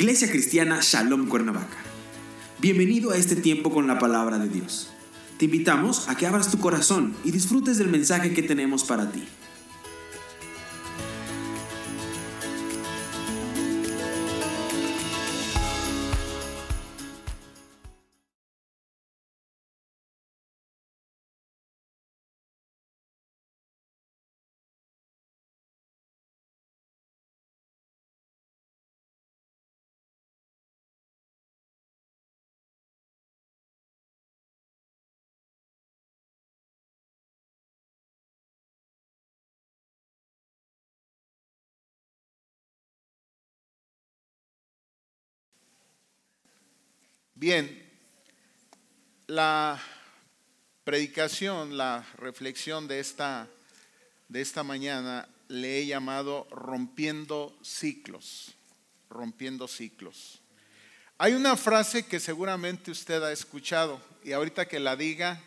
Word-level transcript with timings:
Iglesia 0.00 0.30
Cristiana 0.30 0.78
Shalom 0.80 1.28
Cuernavaca. 1.28 1.76
Bienvenido 2.58 3.10
a 3.10 3.18
este 3.18 3.36
tiempo 3.36 3.70
con 3.70 3.86
la 3.86 3.98
palabra 3.98 4.38
de 4.38 4.48
Dios. 4.48 4.88
Te 5.36 5.44
invitamos 5.44 6.08
a 6.08 6.14
que 6.14 6.26
abras 6.26 6.50
tu 6.50 6.58
corazón 6.58 7.14
y 7.22 7.32
disfrutes 7.32 7.76
del 7.76 7.88
mensaje 7.88 8.32
que 8.32 8.42
tenemos 8.42 8.82
para 8.82 9.12
ti. 9.12 9.24
Bien, 47.40 47.90
la 49.26 49.80
predicación, 50.84 51.78
la 51.78 52.06
reflexión 52.18 52.86
de 52.86 53.00
esta, 53.00 53.48
de 54.28 54.42
esta 54.42 54.62
mañana 54.62 55.26
le 55.48 55.78
he 55.78 55.86
llamado 55.86 56.46
rompiendo 56.50 57.56
ciclos, 57.62 58.54
rompiendo 59.08 59.68
ciclos. 59.68 60.42
Hay 61.16 61.32
una 61.32 61.56
frase 61.56 62.04
que 62.04 62.20
seguramente 62.20 62.90
usted 62.90 63.22
ha 63.22 63.32
escuchado 63.32 64.02
y 64.22 64.32
ahorita 64.32 64.68
que 64.68 64.78
la 64.78 64.94
diga, 64.94 65.40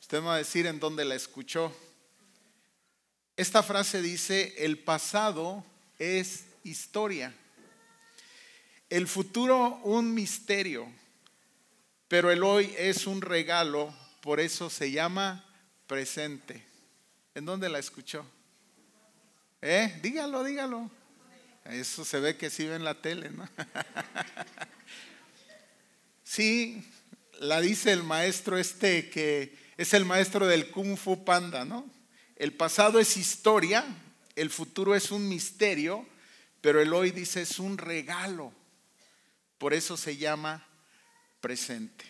usted 0.00 0.20
me 0.20 0.26
va 0.26 0.34
a 0.36 0.38
decir 0.38 0.66
en 0.66 0.78
dónde 0.78 1.04
la 1.04 1.16
escuchó. 1.16 1.76
Esta 3.36 3.64
frase 3.64 4.00
dice, 4.00 4.54
el 4.58 4.78
pasado 4.78 5.64
es 5.98 6.44
historia, 6.62 7.34
el 8.88 9.08
futuro 9.08 9.80
un 9.82 10.14
misterio 10.14 10.88
pero 12.08 12.30
el 12.30 12.42
hoy 12.42 12.74
es 12.78 13.06
un 13.06 13.20
regalo, 13.20 13.94
por 14.20 14.40
eso 14.40 14.70
se 14.70 14.90
llama 14.90 15.44
presente. 15.86 16.64
¿En 17.34 17.44
dónde 17.44 17.68
la 17.68 17.78
escuchó? 17.78 18.24
¿Eh? 19.60 19.98
Dígalo, 20.02 20.44
dígalo. 20.44 20.90
Eso 21.64 22.04
se 22.04 22.20
ve 22.20 22.36
que 22.36 22.48
sí 22.48 22.66
ve 22.66 22.76
en 22.76 22.84
la 22.84 22.94
tele, 22.94 23.30
¿no? 23.30 23.48
sí, 26.22 26.86
la 27.40 27.60
dice 27.60 27.92
el 27.92 28.04
maestro 28.04 28.56
este 28.56 29.10
que 29.10 29.56
es 29.76 29.92
el 29.92 30.04
maestro 30.04 30.46
del 30.46 30.70
Kung 30.70 30.96
Fu 30.96 31.24
Panda, 31.24 31.64
¿no? 31.64 31.88
El 32.36 32.52
pasado 32.52 33.00
es 33.00 33.16
historia, 33.16 33.84
el 34.36 34.50
futuro 34.50 34.94
es 34.94 35.10
un 35.10 35.28
misterio, 35.28 36.06
pero 36.60 36.80
el 36.80 36.92
hoy 36.92 37.10
dice 37.10 37.42
es 37.42 37.58
un 37.58 37.78
regalo. 37.78 38.52
Por 39.58 39.74
eso 39.74 39.96
se 39.96 40.16
llama 40.16 40.65
presente. 41.40 42.04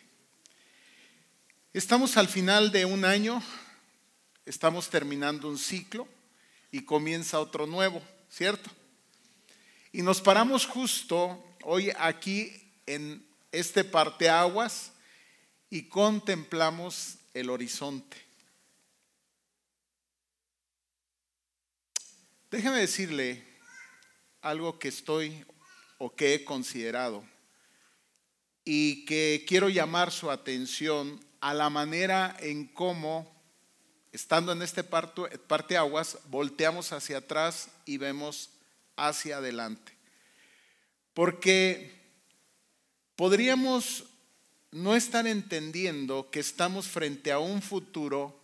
Estamos 1.72 2.16
al 2.16 2.28
final 2.28 2.72
de 2.72 2.84
un 2.84 3.04
año, 3.04 3.42
estamos 4.46 4.88
terminando 4.88 5.48
un 5.48 5.58
ciclo 5.58 6.08
y 6.70 6.84
comienza 6.84 7.38
otro 7.38 7.66
nuevo, 7.66 8.02
¿cierto? 8.30 8.70
Y 9.92 10.02
nos 10.02 10.20
paramos 10.20 10.66
justo 10.66 11.42
hoy 11.62 11.92
aquí 11.98 12.52
en 12.86 13.26
este 13.52 13.84
parteaguas 13.84 14.92
y 15.68 15.88
contemplamos 15.88 17.18
el 17.34 17.50
horizonte. 17.50 18.16
Déjeme 22.50 22.78
decirle 22.78 23.44
algo 24.40 24.78
que 24.78 24.88
estoy 24.88 25.44
o 25.98 26.14
que 26.14 26.34
he 26.34 26.44
considerado 26.44 27.24
y 28.68 29.04
que 29.04 29.44
quiero 29.46 29.68
llamar 29.68 30.10
su 30.10 30.28
atención 30.28 31.24
a 31.40 31.54
la 31.54 31.70
manera 31.70 32.36
en 32.40 32.66
cómo, 32.66 33.32
estando 34.10 34.50
en 34.50 34.60
este 34.60 34.82
parte 34.82 35.76
aguas, 35.76 36.18
volteamos 36.26 36.92
hacia 36.92 37.18
atrás 37.18 37.68
y 37.84 37.96
vemos 37.96 38.50
hacia 38.96 39.36
adelante. 39.36 39.92
Porque 41.14 41.94
podríamos 43.14 44.04
no 44.72 44.96
estar 44.96 45.28
entendiendo 45.28 46.28
que 46.32 46.40
estamos 46.40 46.88
frente 46.88 47.30
a 47.30 47.38
un 47.38 47.62
futuro 47.62 48.36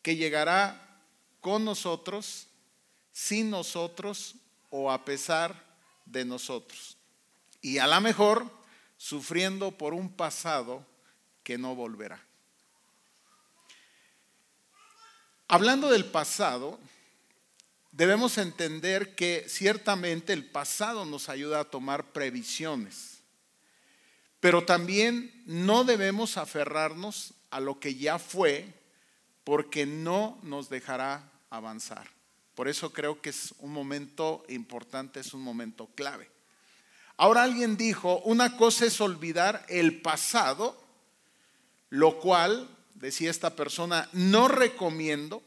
que 0.00 0.14
llegará 0.14 1.02
con 1.40 1.64
nosotros, 1.64 2.46
sin 3.10 3.50
nosotros 3.50 4.36
o 4.70 4.92
a 4.92 5.04
pesar 5.04 5.60
de 6.04 6.24
nosotros. 6.24 6.96
Y 7.60 7.78
a 7.78 7.88
lo 7.88 8.00
mejor 8.00 8.64
sufriendo 8.96 9.72
por 9.72 9.94
un 9.94 10.12
pasado 10.12 10.86
que 11.42 11.58
no 11.58 11.74
volverá. 11.74 12.22
Hablando 15.48 15.90
del 15.90 16.04
pasado, 16.04 16.80
debemos 17.92 18.36
entender 18.36 19.14
que 19.14 19.46
ciertamente 19.48 20.32
el 20.32 20.44
pasado 20.44 21.04
nos 21.04 21.28
ayuda 21.28 21.60
a 21.60 21.70
tomar 21.70 22.12
previsiones, 22.12 23.20
pero 24.40 24.64
también 24.64 25.42
no 25.46 25.84
debemos 25.84 26.36
aferrarnos 26.36 27.34
a 27.50 27.60
lo 27.60 27.78
que 27.78 27.94
ya 27.94 28.18
fue 28.18 28.74
porque 29.44 29.86
no 29.86 30.38
nos 30.42 30.68
dejará 30.68 31.30
avanzar. 31.48 32.10
Por 32.56 32.68
eso 32.68 32.92
creo 32.92 33.20
que 33.20 33.30
es 33.30 33.54
un 33.58 33.72
momento 33.72 34.44
importante, 34.48 35.20
es 35.20 35.32
un 35.32 35.42
momento 35.42 35.86
clave. 35.94 36.35
Ahora 37.16 37.44
alguien 37.44 37.76
dijo, 37.76 38.20
una 38.20 38.56
cosa 38.56 38.84
es 38.84 39.00
olvidar 39.00 39.64
el 39.68 40.02
pasado, 40.02 40.76
lo 41.88 42.18
cual, 42.18 42.68
decía 42.94 43.30
esta 43.30 43.56
persona, 43.56 44.08
no 44.12 44.48
recomiendo, 44.48 45.42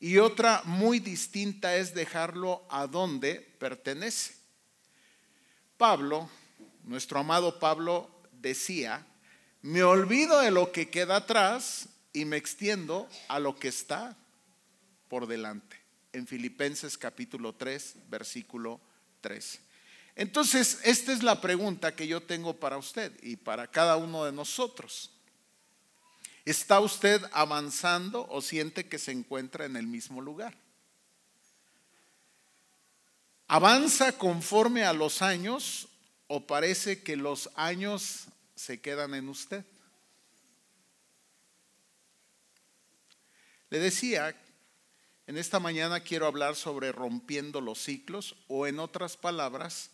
y 0.00 0.18
otra 0.18 0.62
muy 0.64 0.98
distinta 1.00 1.76
es 1.76 1.94
dejarlo 1.94 2.64
a 2.70 2.86
donde 2.86 3.36
pertenece. 3.58 4.34
Pablo, 5.76 6.28
nuestro 6.84 7.20
amado 7.20 7.58
Pablo, 7.58 8.10
decía, 8.32 9.06
me 9.62 9.82
olvido 9.82 10.40
de 10.40 10.50
lo 10.50 10.72
que 10.72 10.88
queda 10.88 11.16
atrás 11.16 11.88
y 12.12 12.24
me 12.24 12.36
extiendo 12.36 13.08
a 13.28 13.38
lo 13.38 13.56
que 13.56 13.68
está 13.68 14.16
por 15.08 15.26
delante. 15.26 15.76
En 16.12 16.26
Filipenses 16.26 16.98
capítulo 16.98 17.54
3, 17.54 17.96
versículo 18.08 18.80
13. 19.20 19.67
Entonces, 20.18 20.80
esta 20.82 21.12
es 21.12 21.22
la 21.22 21.40
pregunta 21.40 21.94
que 21.94 22.08
yo 22.08 22.20
tengo 22.20 22.58
para 22.58 22.76
usted 22.76 23.12
y 23.22 23.36
para 23.36 23.68
cada 23.68 23.96
uno 23.96 24.24
de 24.24 24.32
nosotros. 24.32 25.12
¿Está 26.44 26.80
usted 26.80 27.22
avanzando 27.30 28.26
o 28.28 28.42
siente 28.42 28.88
que 28.88 28.98
se 28.98 29.12
encuentra 29.12 29.64
en 29.64 29.76
el 29.76 29.86
mismo 29.86 30.20
lugar? 30.20 30.56
¿Avanza 33.46 34.18
conforme 34.18 34.82
a 34.82 34.92
los 34.92 35.22
años 35.22 35.86
o 36.26 36.48
parece 36.48 37.00
que 37.04 37.14
los 37.14 37.48
años 37.54 38.24
se 38.56 38.80
quedan 38.80 39.14
en 39.14 39.28
usted? 39.28 39.64
Le 43.70 43.78
decía 43.78 44.34
en 45.28 45.38
esta 45.38 45.60
mañana 45.60 46.00
quiero 46.00 46.26
hablar 46.26 46.56
sobre 46.56 46.90
rompiendo 46.90 47.60
los 47.60 47.78
ciclos 47.78 48.34
o 48.48 48.66
en 48.66 48.80
otras 48.80 49.16
palabras, 49.16 49.92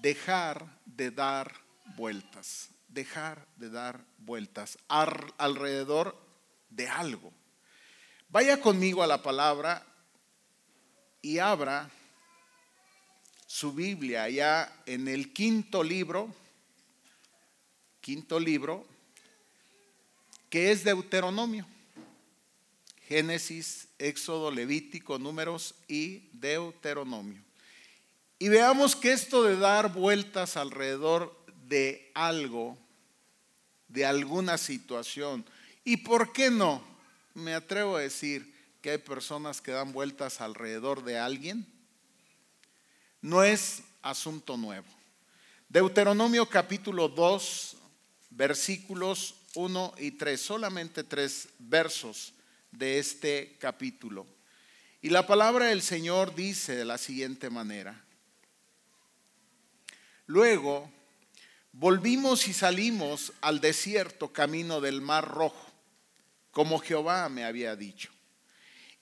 dejar 0.00 0.80
de 0.84 1.10
dar 1.10 1.52
vueltas, 1.96 2.70
dejar 2.88 3.46
de 3.56 3.70
dar 3.70 4.04
vueltas 4.18 4.78
alrededor 4.88 6.16
de 6.70 6.88
algo. 6.88 7.32
Vaya 8.28 8.60
conmigo 8.60 9.02
a 9.02 9.06
la 9.06 9.22
palabra 9.22 9.86
y 11.22 11.38
abra 11.38 11.90
su 13.46 13.72
Biblia 13.72 14.28
ya 14.28 14.82
en 14.86 15.06
el 15.06 15.32
quinto 15.32 15.84
libro, 15.84 16.34
quinto 18.00 18.40
libro, 18.40 18.86
que 20.50 20.72
es 20.72 20.84
Deuteronomio. 20.84 21.66
Génesis, 23.06 23.88
Éxodo, 23.98 24.50
Levítico, 24.50 25.18
Números 25.18 25.74
y 25.86 26.30
Deuteronomio. 26.32 27.42
Y 28.44 28.50
veamos 28.50 28.94
que 28.94 29.10
esto 29.10 29.42
de 29.42 29.56
dar 29.56 29.90
vueltas 29.94 30.58
alrededor 30.58 31.34
de 31.66 32.12
algo, 32.12 32.76
de 33.88 34.04
alguna 34.04 34.58
situación, 34.58 35.46
y 35.82 35.96
por 35.96 36.30
qué 36.30 36.50
no, 36.50 36.84
me 37.32 37.54
atrevo 37.54 37.96
a 37.96 38.02
decir 38.02 38.54
que 38.82 38.90
hay 38.90 38.98
personas 38.98 39.62
que 39.62 39.70
dan 39.70 39.94
vueltas 39.94 40.42
alrededor 40.42 41.04
de 41.04 41.18
alguien, 41.18 41.66
no 43.22 43.42
es 43.42 43.82
asunto 44.02 44.58
nuevo. 44.58 44.88
Deuteronomio 45.70 46.46
capítulo 46.46 47.08
2, 47.08 47.76
versículos 48.28 49.36
1 49.54 49.94
y 49.96 50.10
3, 50.10 50.38
solamente 50.38 51.02
tres 51.02 51.48
versos 51.58 52.34
de 52.70 52.98
este 52.98 53.56
capítulo. 53.58 54.26
Y 55.00 55.08
la 55.08 55.26
palabra 55.26 55.68
del 55.68 55.80
Señor 55.80 56.34
dice 56.34 56.76
de 56.76 56.84
la 56.84 56.98
siguiente 56.98 57.48
manera. 57.48 58.04
Luego 60.26 60.90
volvimos 61.72 62.48
y 62.48 62.52
salimos 62.52 63.32
al 63.40 63.60
desierto 63.60 64.32
camino 64.32 64.80
del 64.80 65.00
mar 65.00 65.28
rojo, 65.28 65.66
como 66.50 66.78
Jehová 66.78 67.28
me 67.28 67.44
había 67.44 67.76
dicho. 67.76 68.10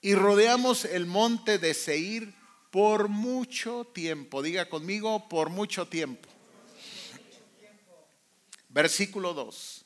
Y 0.01 0.15
rodeamos 0.15 0.85
el 0.85 1.07
monte 1.07 1.59
de 1.59 1.75
Seir 1.75 2.35
por 2.71 3.09
mucho 3.09 3.85
tiempo. 3.93 4.43
Diga 4.43 4.69
conmigo, 4.69 5.29
por 5.29 5.51
mucho 5.51 5.87
tiempo. 5.87 6.29
Versículo 8.69 9.35
2. 9.35 9.85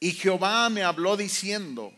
Y 0.00 0.12
Jehová 0.12 0.68
me 0.68 0.82
habló 0.82 1.16
diciendo, 1.16 1.92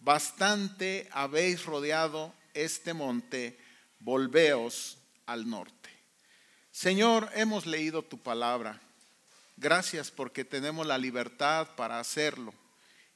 bastante 0.00 1.08
habéis 1.12 1.64
rodeado 1.64 2.34
este 2.54 2.94
monte, 2.94 3.58
volveos 4.00 4.98
al 5.26 5.48
norte. 5.48 5.81
Señor, 6.72 7.28
hemos 7.34 7.66
leído 7.66 8.02
tu 8.02 8.16
palabra. 8.18 8.80
Gracias 9.58 10.10
porque 10.10 10.42
tenemos 10.42 10.86
la 10.86 10.96
libertad 10.96 11.68
para 11.76 12.00
hacerlo. 12.00 12.54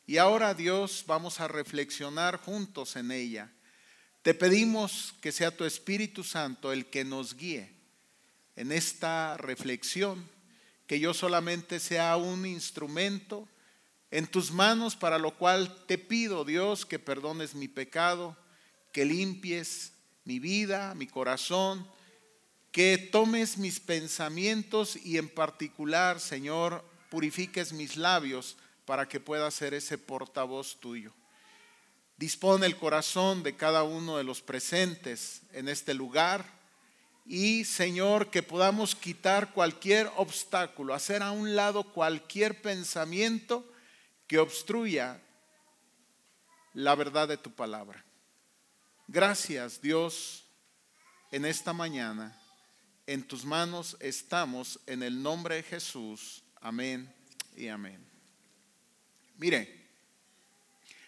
Y 0.06 0.18
ahora 0.18 0.52
Dios 0.52 1.04
vamos 1.06 1.40
a 1.40 1.48
reflexionar 1.48 2.36
juntos 2.36 2.96
en 2.96 3.10
ella. 3.10 3.50
Te 4.20 4.34
pedimos 4.34 5.14
que 5.22 5.32
sea 5.32 5.56
tu 5.56 5.64
Espíritu 5.64 6.22
Santo 6.22 6.70
el 6.70 6.86
que 6.86 7.02
nos 7.04 7.34
guíe 7.34 7.72
en 8.56 8.72
esta 8.72 9.38
reflexión, 9.38 10.28
que 10.86 11.00
yo 11.00 11.14
solamente 11.14 11.80
sea 11.80 12.18
un 12.18 12.44
instrumento 12.44 13.48
en 14.10 14.26
tus 14.26 14.52
manos, 14.52 14.96
para 14.96 15.18
lo 15.18 15.34
cual 15.38 15.86
te 15.86 15.96
pido, 15.96 16.44
Dios, 16.44 16.84
que 16.84 16.98
perdones 16.98 17.54
mi 17.54 17.68
pecado, 17.68 18.36
que 18.92 19.06
limpies 19.06 19.92
mi 20.24 20.40
vida, 20.40 20.94
mi 20.94 21.06
corazón, 21.06 21.86
que 22.76 22.98
tomes 22.98 23.56
mis 23.56 23.80
pensamientos 23.80 24.96
y 24.96 25.16
en 25.16 25.30
particular, 25.30 26.20
Señor, 26.20 26.84
purifiques 27.08 27.72
mis 27.72 27.96
labios 27.96 28.58
para 28.84 29.08
que 29.08 29.18
pueda 29.18 29.50
ser 29.50 29.72
ese 29.72 29.96
portavoz 29.96 30.78
tuyo. 30.78 31.14
Dispone 32.18 32.66
el 32.66 32.76
corazón 32.76 33.42
de 33.42 33.56
cada 33.56 33.82
uno 33.82 34.18
de 34.18 34.24
los 34.24 34.42
presentes 34.42 35.40
en 35.54 35.70
este 35.70 35.94
lugar 35.94 36.44
y, 37.24 37.64
Señor, 37.64 38.28
que 38.28 38.42
podamos 38.42 38.94
quitar 38.94 39.54
cualquier 39.54 40.12
obstáculo, 40.16 40.92
hacer 40.92 41.22
a 41.22 41.30
un 41.30 41.56
lado 41.56 41.82
cualquier 41.82 42.60
pensamiento 42.60 43.64
que 44.26 44.38
obstruya 44.38 45.22
la 46.74 46.94
verdad 46.94 47.26
de 47.26 47.38
tu 47.38 47.54
palabra. 47.54 48.04
Gracias, 49.08 49.80
Dios, 49.80 50.44
en 51.32 51.46
esta 51.46 51.72
mañana. 51.72 52.38
En 53.06 53.22
tus 53.22 53.44
manos 53.44 53.96
estamos 54.00 54.80
en 54.86 55.02
el 55.02 55.22
nombre 55.22 55.56
de 55.56 55.62
Jesús. 55.62 56.42
Amén 56.60 57.12
y 57.56 57.68
amén. 57.68 58.04
Mire, 59.38 59.86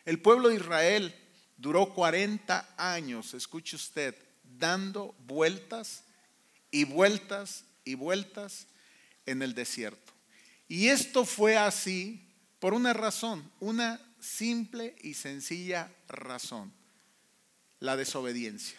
el 0.05 0.21
pueblo 0.21 0.49
de 0.49 0.56
Israel 0.56 1.15
duró 1.56 1.93
40 1.93 2.75
años, 2.77 3.35
escuche 3.35 3.75
usted, 3.75 4.15
dando 4.59 5.15
vueltas 5.27 6.05
y 6.71 6.85
vueltas 6.85 7.65
y 7.85 7.95
vueltas 7.95 8.69
en 9.27 9.43
el 9.43 9.55
desierto. 9.55 10.12
Y 10.69 10.89
esto 10.89 11.25
fue 11.25 11.56
así 11.56 12.25
por 12.61 12.75
una 12.75 12.93
razón, 12.93 13.50
una 13.59 14.00
simple 14.21 14.95
y 15.03 15.15
sencilla 15.15 15.91
razón, 16.06 16.73
la 17.81 17.97
desobediencia. 17.97 18.79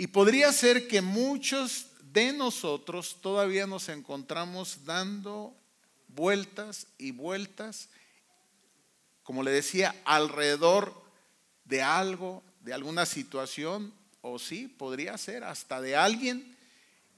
Y 0.00 0.06
podría 0.06 0.50
ser 0.50 0.88
que 0.88 1.02
muchos 1.02 1.88
de 2.10 2.32
nosotros 2.32 3.18
todavía 3.20 3.66
nos 3.66 3.90
encontramos 3.90 4.86
dando 4.86 5.54
vueltas 6.08 6.86
y 6.96 7.10
vueltas, 7.10 7.90
como 9.22 9.42
le 9.42 9.50
decía, 9.50 9.94
alrededor 10.06 10.94
de 11.66 11.82
algo, 11.82 12.42
de 12.62 12.72
alguna 12.72 13.04
situación, 13.04 13.92
o 14.22 14.38
sí, 14.38 14.68
podría 14.68 15.18
ser 15.18 15.44
hasta 15.44 15.82
de 15.82 15.96
alguien, 15.96 16.56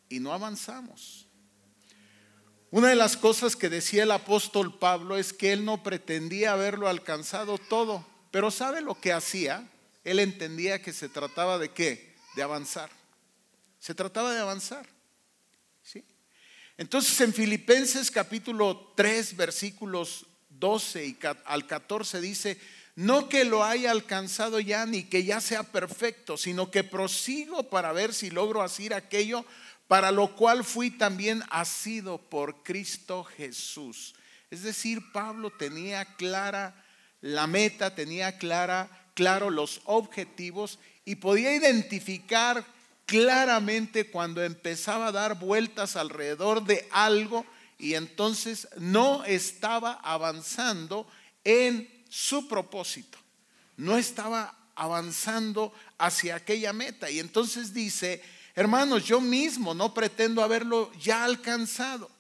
y 0.09 0.19
no 0.19 0.33
avanzamos. 0.33 1.29
Una 2.73 2.89
de 2.89 2.97
las 2.97 3.17
cosas 3.17 3.55
que 3.55 3.69
decía 3.69 4.03
el 4.03 4.11
apóstol 4.11 4.77
Pablo 4.77 5.17
es 5.17 5.33
que 5.33 5.53
él 5.53 5.65
no 5.65 5.85
pretendía 5.85 6.55
haberlo 6.55 6.89
alcanzado 6.89 7.59
todo, 7.59 8.05
pero 8.33 8.51
¿sabe 8.51 8.81
lo 8.81 9.01
que 9.01 9.13
hacía? 9.13 9.71
Él 10.03 10.19
entendía 10.19 10.83
que 10.83 10.93
se 10.93 11.09
trataba 11.09 11.59
de 11.59 11.69
qué? 11.69 12.12
De 12.35 12.43
avanzar. 12.43 12.91
Se 13.79 13.95
trataba 13.95 14.33
de 14.33 14.41
avanzar. 14.41 14.87
¿Sí? 15.83 16.05
Entonces 16.77 17.21
en 17.21 17.33
Filipenses 17.33 18.11
capítulo 18.11 18.93
3 18.97 19.37
versículos 19.37 20.27
12 20.49 21.07
y 21.07 21.19
al 21.45 21.67
14 21.67 22.21
dice, 22.21 22.59
no 22.95 23.29
que 23.29 23.45
lo 23.45 23.65
haya 23.65 23.91
alcanzado 23.91 24.61
ya 24.61 24.87
ni 24.87 25.05
que 25.05 25.25
ya 25.25 25.41
sea 25.41 25.63
perfecto, 25.65 26.37
sino 26.37 26.71
que 26.71 26.85
prosigo 26.85 27.71
para 27.71 27.93
ver 27.93 28.15
si 28.15 28.31
logro 28.31 28.63
hacer 28.63 28.95
aquello 28.95 29.45
para 29.89 30.11
lo 30.11 30.37
cual 30.37 30.65
fui 30.65 30.91
también 30.91 31.43
asido 31.51 32.19
por 32.19 32.63
Cristo 32.63 33.25
Jesús. 33.25 34.15
Es 34.51 34.63
decir, 34.63 35.13
Pablo 35.13 35.51
tenía 35.51 36.05
clara 36.17 36.85
la 37.21 37.47
meta, 37.47 37.95
tenía 37.95 38.39
clara, 38.39 38.89
claro 39.15 39.51
los 39.51 39.83
objetivos 39.85 40.79
y 41.05 41.17
podía 41.17 41.55
identificar 41.55 42.65
claramente 43.07 44.11
cuando 44.11 44.43
empezaba 44.43 45.09
a 45.09 45.13
dar 45.13 45.39
vueltas 45.39 45.97
alrededor 45.97 46.65
de 46.65 46.89
algo 46.91 47.45
y 47.79 47.95
entonces 47.95 48.69
no 48.79 49.25
estaba 49.25 49.95
avanzando 50.03 51.07
en 51.45 51.89
su 52.09 52.47
propósito, 52.47 53.19
no 53.77 53.97
estaba 53.99 54.57
avanzando 54.75 55.73
hacia 55.99 56.37
aquella 56.37 56.73
meta. 56.73 57.11
Y 57.11 57.19
entonces 57.19 57.75
dice, 57.75 58.23
Hermanos, 58.55 59.05
yo 59.05 59.21
mismo 59.21 59.73
no 59.73 59.95
pretendo 59.95 60.43
haberlo 60.43 60.93
ya 61.01 61.25
alcanzado, 61.25 62.11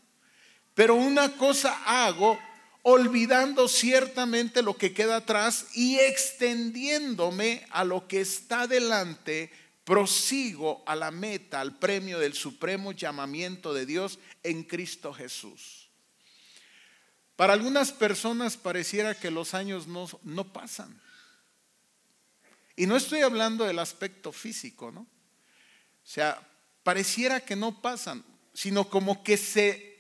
pero 0.74 0.94
una 0.94 1.36
cosa 1.36 1.82
hago 1.84 2.38
olvidando 2.82 3.68
ciertamente 3.68 4.62
lo 4.62 4.76
que 4.76 4.92
queda 4.92 5.16
atrás 5.16 5.66
y 5.74 5.98
extendiéndome 5.98 7.64
a 7.70 7.84
lo 7.84 8.08
que 8.08 8.20
está 8.20 8.66
delante, 8.66 9.50
prosigo 9.84 10.82
a 10.86 10.96
la 10.96 11.10
meta, 11.10 11.60
al 11.60 11.78
premio 11.78 12.18
del 12.18 12.34
supremo 12.34 12.92
llamamiento 12.92 13.72
de 13.72 13.86
Dios 13.86 14.18
en 14.42 14.64
Cristo 14.64 15.12
Jesús. 15.12 15.88
Para 17.36 17.54
algunas 17.54 17.92
personas 17.92 18.56
pareciera 18.56 19.14
que 19.14 19.30
los 19.30 19.54
años 19.54 19.86
no, 19.86 20.08
no 20.22 20.52
pasan. 20.52 21.00
Y 22.76 22.86
no 22.86 22.96
estoy 22.96 23.20
hablando 23.20 23.64
del 23.64 23.78
aspecto 23.78 24.32
físico, 24.32 24.90
¿no? 24.90 25.00
O 25.00 25.06
sea, 26.04 26.40
pareciera 26.82 27.40
que 27.40 27.56
no 27.56 27.80
pasan, 27.80 28.24
sino 28.54 28.88
como 28.88 29.22
que 29.22 29.36
se, 29.36 29.91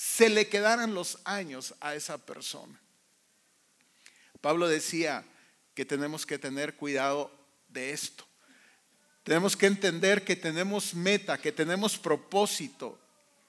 se 0.00 0.30
le 0.30 0.48
quedaran 0.48 0.94
los 0.94 1.18
años 1.24 1.74
a 1.78 1.94
esa 1.94 2.16
persona. 2.16 2.80
Pablo 4.40 4.66
decía 4.66 5.26
que 5.74 5.84
tenemos 5.84 6.24
que 6.24 6.38
tener 6.38 6.74
cuidado 6.76 7.30
de 7.68 7.90
esto. 7.90 8.24
Tenemos 9.24 9.58
que 9.58 9.66
entender 9.66 10.24
que 10.24 10.36
tenemos 10.36 10.94
meta, 10.94 11.36
que 11.36 11.52
tenemos 11.52 11.98
propósito 11.98 12.98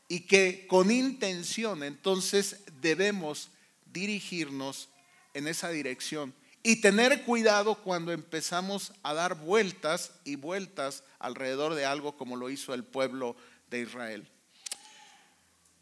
y 0.10 0.28
que 0.28 0.68
con 0.68 0.92
intención 0.92 1.84
entonces 1.84 2.58
debemos 2.82 3.50
dirigirnos 3.86 4.90
en 5.34 5.48
esa 5.48 5.70
dirección 5.70 6.34
y 6.64 6.82
tener 6.82 7.24
cuidado 7.24 7.76
cuando 7.76 8.12
empezamos 8.12 8.92
a 9.04 9.14
dar 9.14 9.36
vueltas 9.36 10.12
y 10.26 10.36
vueltas 10.36 11.06
alrededor 11.18 11.76
de 11.76 11.86
algo 11.86 12.18
como 12.18 12.36
lo 12.36 12.50
hizo 12.50 12.74
el 12.74 12.84
pueblo 12.84 13.38
de 13.70 13.80
Israel. 13.80 14.31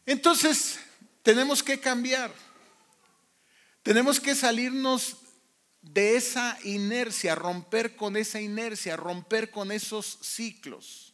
Entonces, 0.10 0.80
tenemos 1.22 1.62
que 1.62 1.80
cambiar. 1.80 2.34
Tenemos 3.84 4.20
que 4.20 4.34
salirnos 4.34 5.18
de 5.84 6.18
esa 6.18 6.58
inercia, 6.64 7.36
romper 7.36 7.96
con 7.96 8.18
esa 8.18 8.42
inercia, 8.42 8.98
romper 8.98 9.52
con 9.52 9.72
esos 9.72 10.18
ciclos. 10.24 11.14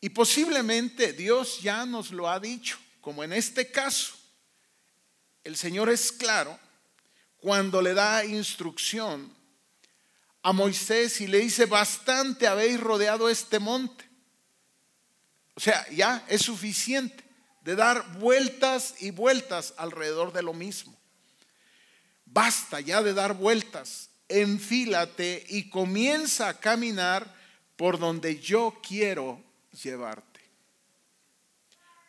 Y 0.00 0.08
posiblemente 0.08 1.12
Dios 1.12 1.60
ya 1.62 1.86
nos 1.86 2.10
lo 2.10 2.28
ha 2.28 2.40
dicho, 2.40 2.80
como 3.00 3.22
en 3.22 3.32
este 3.32 3.70
caso. 3.70 4.14
El 5.44 5.56
Señor 5.56 5.88
es 5.88 6.10
claro 6.10 6.58
cuando 7.36 7.80
le 7.80 7.94
da 7.94 8.24
instrucción 8.24 9.32
a 10.42 10.52
Moisés 10.52 11.20
y 11.20 11.28
le 11.28 11.38
dice, 11.38 11.66
bastante 11.66 12.48
habéis 12.48 12.80
rodeado 12.80 13.28
este 13.28 13.60
monte. 13.60 14.04
O 15.54 15.60
sea, 15.60 15.88
ya 15.90 16.26
es 16.28 16.42
suficiente. 16.42 17.27
De 17.68 17.76
dar 17.76 18.18
vueltas 18.18 18.94
y 18.98 19.10
vueltas 19.10 19.74
alrededor 19.76 20.32
de 20.32 20.40
lo 20.40 20.54
mismo. 20.54 20.98
Basta 22.24 22.80
ya 22.80 23.02
de 23.02 23.12
dar 23.12 23.34
vueltas, 23.34 24.08
enfílate 24.26 25.44
y 25.50 25.68
comienza 25.68 26.48
a 26.48 26.58
caminar 26.58 27.30
por 27.76 27.98
donde 27.98 28.40
yo 28.40 28.80
quiero 28.82 29.44
llevarte. 29.82 30.40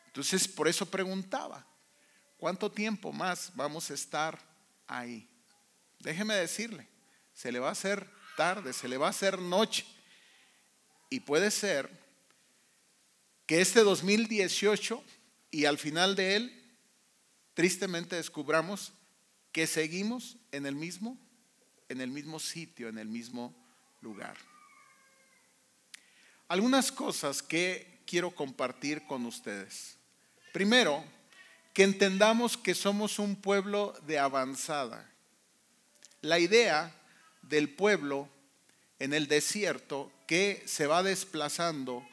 Entonces, 0.05 0.47
por 0.47 0.69
eso 0.69 0.85
preguntaba, 0.85 1.67
¿cuánto 2.37 2.71
tiempo 2.71 3.11
más 3.11 3.51
vamos 3.53 3.91
a 3.91 3.95
estar 3.95 4.39
ahí? 4.87 5.27
Déjeme 5.99 6.35
decirle, 6.35 6.87
se 7.33 7.51
le 7.51 7.59
va 7.59 7.67
a 7.67 7.73
hacer 7.73 8.09
tarde, 8.37 8.71
se 8.71 8.87
le 8.87 8.95
va 8.95 9.07
a 9.07 9.09
hacer 9.09 9.37
noche. 9.39 9.85
Y 11.09 11.19
puede 11.19 11.51
ser 11.51 11.89
que 13.45 13.59
este 13.59 13.81
2018 13.81 15.03
y 15.51 15.65
al 15.65 15.77
final 15.77 16.15
de 16.15 16.35
él, 16.35 16.75
tristemente 17.53 18.15
descubramos 18.15 18.93
que 19.51 19.67
seguimos 19.67 20.37
en 20.51 20.65
el 20.65 20.75
mismo, 20.75 21.17
en 21.89 22.01
el 22.01 22.11
mismo 22.11 22.39
sitio, 22.39 22.87
en 22.87 22.97
el 22.97 23.07
mismo 23.07 23.55
lugar. 24.01 24.37
Algunas 26.47 26.91
cosas 26.91 27.41
que 27.43 28.01
quiero 28.05 28.31
compartir 28.31 29.05
con 29.05 29.25
ustedes. 29.25 29.97
Primero, 30.51 31.03
que 31.73 31.83
entendamos 31.83 32.57
que 32.57 32.73
somos 32.73 33.19
un 33.19 33.35
pueblo 33.35 33.93
de 34.07 34.19
avanzada. 34.19 35.09
La 36.21 36.39
idea 36.39 36.95
del 37.43 37.69
pueblo 37.69 38.27
en 38.97 39.13
el 39.13 39.27
desierto 39.27 40.11
que 40.27 40.63
se 40.65 40.87
va 40.87 41.03
desplazando 41.03 42.05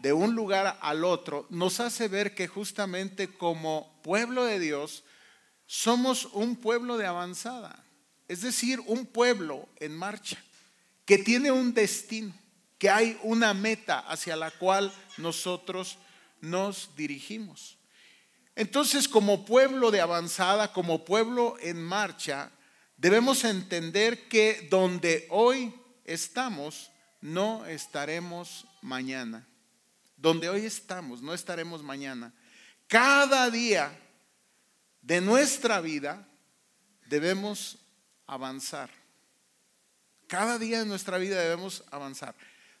de 0.00 0.12
un 0.12 0.34
lugar 0.34 0.78
al 0.80 1.04
otro 1.04 1.46
nos 1.50 1.78
hace 1.80 2.08
ver 2.08 2.34
que 2.34 2.48
justamente 2.48 3.28
como 3.28 4.00
pueblo 4.02 4.44
de 4.44 4.58
Dios 4.58 5.04
somos 5.66 6.24
un 6.32 6.56
pueblo 6.56 6.96
de 6.96 7.06
avanzada, 7.06 7.84
es 8.26 8.40
decir, 8.40 8.80
un 8.86 9.06
pueblo 9.06 9.68
en 9.78 9.94
marcha, 9.94 10.42
que 11.04 11.18
tiene 11.18 11.52
un 11.52 11.74
destino, 11.74 12.32
que 12.78 12.90
hay 12.90 13.18
una 13.22 13.54
meta 13.54 14.00
hacia 14.00 14.36
la 14.36 14.50
cual 14.50 14.92
nosotros 15.18 15.98
nos 16.40 16.96
dirigimos. 16.96 17.76
Entonces, 18.56 19.06
como 19.06 19.44
pueblo 19.44 19.90
de 19.90 20.00
avanzada, 20.00 20.72
como 20.72 21.04
pueblo 21.04 21.56
en 21.60 21.80
marcha, 21.80 22.50
debemos 22.96 23.44
entender 23.44 24.28
que 24.28 24.66
donde 24.70 25.26
hoy 25.30 25.74
estamos, 26.04 26.90
no 27.20 27.66
estaremos 27.66 28.66
mañana 28.82 29.46
donde 30.20 30.48
hoy 30.48 30.66
estamos, 30.66 31.22
no 31.22 31.32
estaremos 31.32 31.82
mañana. 31.82 32.32
Cada 32.86 33.50
día 33.50 33.96
de 35.00 35.20
nuestra 35.20 35.80
vida 35.80 36.28
debemos 37.06 37.78
avanzar. 38.26 38.90
Cada 40.26 40.58
día 40.58 40.80
de 40.80 40.86
nuestra 40.86 41.18
vida 41.18 41.40
debemos 41.40 41.82
avanzar. 41.90 42.34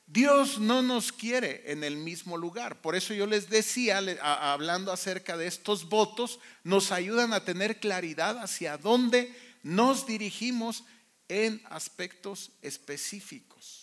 Dios 0.06 0.58
no 0.58 0.82
nos 0.82 1.12
quiere 1.12 1.62
en 1.70 1.84
el 1.84 1.96
mismo 1.96 2.36
lugar. 2.36 2.80
Por 2.82 2.94
eso 2.94 3.14
yo 3.14 3.26
les 3.26 3.48
decía, 3.48 3.98
hablando 4.20 4.92
acerca 4.92 5.36
de 5.36 5.46
estos 5.46 5.88
votos, 5.88 6.40
nos 6.64 6.92
ayudan 6.92 7.32
a 7.32 7.44
tener 7.44 7.80
claridad 7.80 8.38
hacia 8.38 8.76
dónde 8.76 9.34
nos 9.62 10.06
dirigimos 10.06 10.84
en 11.28 11.62
aspectos 11.70 12.50
específicos. 12.60 13.79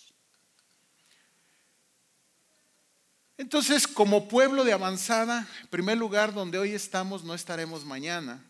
Entonces, 3.38 3.88
como 3.88 4.28
pueblo 4.28 4.64
de 4.64 4.74
avanzada, 4.74 5.48
en 5.62 5.68
primer 5.68 5.96
lugar, 5.96 6.34
donde 6.34 6.58
hoy 6.58 6.72
estamos, 6.72 7.24
no 7.24 7.36
estaremos 7.36 7.86
mañana. 7.86 8.44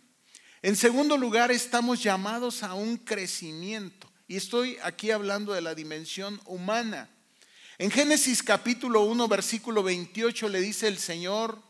En 0.62 0.78
segundo 0.78 1.18
lugar, 1.18 1.52
estamos 1.52 2.02
llamados 2.02 2.64
a 2.64 2.74
un 2.74 2.96
crecimiento. 2.96 4.10
Y 4.30 4.38
estoy 4.38 4.78
aquí 4.82 5.12
hablando 5.12 5.52
de 5.52 5.62
la 5.62 5.76
dimensión 5.76 6.40
humana. 6.46 7.10
En 7.78 7.92
Génesis 7.92 8.42
capítulo 8.42 9.04
1, 9.04 9.28
versículo 9.28 9.84
28 9.84 10.48
le 10.48 10.62
dice 10.62 10.88
el 10.88 10.98
Señor 10.98 11.62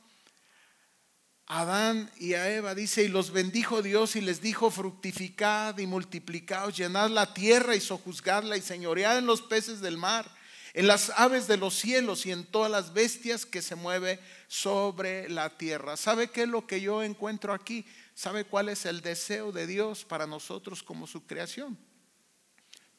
a 1.47 1.61
Adán 1.61 2.11
y 2.19 2.35
a 2.35 2.51
Eva, 2.53 2.75
dice, 2.75 3.03
y 3.03 3.07
los 3.07 3.31
bendijo 3.31 3.81
Dios 3.81 4.15
y 4.15 4.21
les 4.21 4.41
dijo, 4.41 4.69
fructificad 4.69 5.77
y 5.79 5.87
multiplicaos, 5.87 6.77
llenad 6.77 7.09
la 7.09 7.33
tierra 7.33 7.75
y 7.75 7.81
sojuzgadla 7.81 8.57
y 8.57 8.61
señoread 8.61 9.17
en 9.17 9.25
los 9.25 9.41
peces 9.41 9.79
del 9.79 9.97
mar 9.97 10.36
en 10.77 10.85
las 10.85 11.09
aves 11.15 11.47
de 11.47 11.57
los 11.57 11.73
cielos 11.73 12.27
y 12.27 12.31
en 12.31 12.45
todas 12.45 12.69
las 12.69 12.93
bestias 12.93 13.47
que 13.47 13.63
se 13.63 13.73
mueve 13.73 14.19
sobre 14.47 15.27
la 15.27 15.57
tierra. 15.57 15.97
¿Sabe 15.97 16.29
qué 16.29 16.43
es 16.43 16.47
lo 16.47 16.67
que 16.67 16.81
yo 16.81 17.01
encuentro 17.01 17.51
aquí? 17.51 17.83
¿Sabe 18.13 18.45
cuál 18.45 18.69
es 18.69 18.85
el 18.85 19.01
deseo 19.01 19.51
de 19.51 19.65
Dios 19.65 20.05
para 20.05 20.27
nosotros 20.27 20.83
como 20.83 21.07
su 21.07 21.25
creación? 21.25 21.79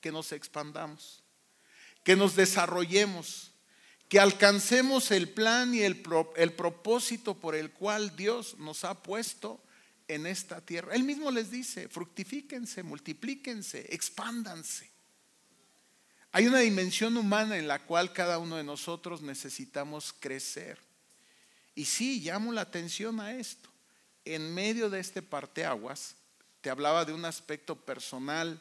Que 0.00 0.10
nos 0.10 0.32
expandamos, 0.32 1.22
que 2.02 2.16
nos 2.16 2.34
desarrollemos, 2.34 3.52
que 4.08 4.18
alcancemos 4.18 5.12
el 5.12 5.28
plan 5.28 5.72
y 5.72 5.82
el, 5.82 6.02
el 6.34 6.52
propósito 6.54 7.38
por 7.38 7.54
el 7.54 7.70
cual 7.70 8.16
Dios 8.16 8.56
nos 8.58 8.82
ha 8.82 9.04
puesto 9.04 9.62
en 10.08 10.26
esta 10.26 10.60
tierra. 10.60 10.96
Él 10.96 11.04
mismo 11.04 11.30
les 11.30 11.52
dice, 11.52 11.88
fructifíquense, 11.88 12.82
multiplíquense, 12.82 13.86
expándanse. 13.94 14.97
Hay 16.32 16.46
una 16.46 16.58
dimensión 16.58 17.16
humana 17.16 17.56
en 17.56 17.68
la 17.68 17.84
cual 17.84 18.12
cada 18.12 18.38
uno 18.38 18.56
de 18.56 18.64
nosotros 18.64 19.22
necesitamos 19.22 20.14
crecer. 20.18 20.78
Y 21.74 21.84
sí, 21.84 22.20
llamo 22.20 22.52
la 22.52 22.62
atención 22.62 23.20
a 23.20 23.34
esto. 23.34 23.68
En 24.24 24.52
medio 24.52 24.90
de 24.90 25.00
este 25.00 25.22
parteaguas, 25.22 26.16
te 26.60 26.70
hablaba 26.70 27.04
de 27.04 27.14
un 27.14 27.24
aspecto 27.24 27.76
personal, 27.76 28.60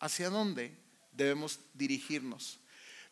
hacia 0.00 0.30
dónde 0.30 0.76
debemos 1.12 1.60
dirigirnos. 1.74 2.58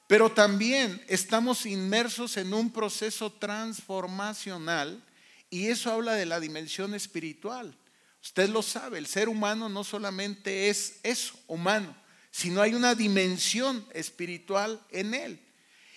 Pero 0.07 0.31
también 0.31 1.03
estamos 1.09 1.65
inmersos 1.65 2.37
en 2.37 2.53
un 2.53 2.71
proceso 2.71 3.33
transformacional 3.33 5.03
y 5.49 5.69
eso 5.69 5.93
habla 5.93 6.15
de 6.15 6.27
la 6.27 6.41
dimensión 6.41 6.95
espiritual. 6.95 7.77
Usted 8.23 8.49
lo 8.49 8.63
sabe, 8.63 8.99
el 8.99 9.07
ser 9.07 9.29
humano 9.29 9.69
no 9.69 9.85
solamente 9.85 10.69
es 10.69 11.01
eso, 11.03 11.39
humano, 11.47 11.95
sino 12.35 12.61
hay 12.61 12.75
una 12.75 12.97
dimensión 12.97 13.87
espiritual 13.93 14.85
en 14.91 15.15
él. 15.15 15.41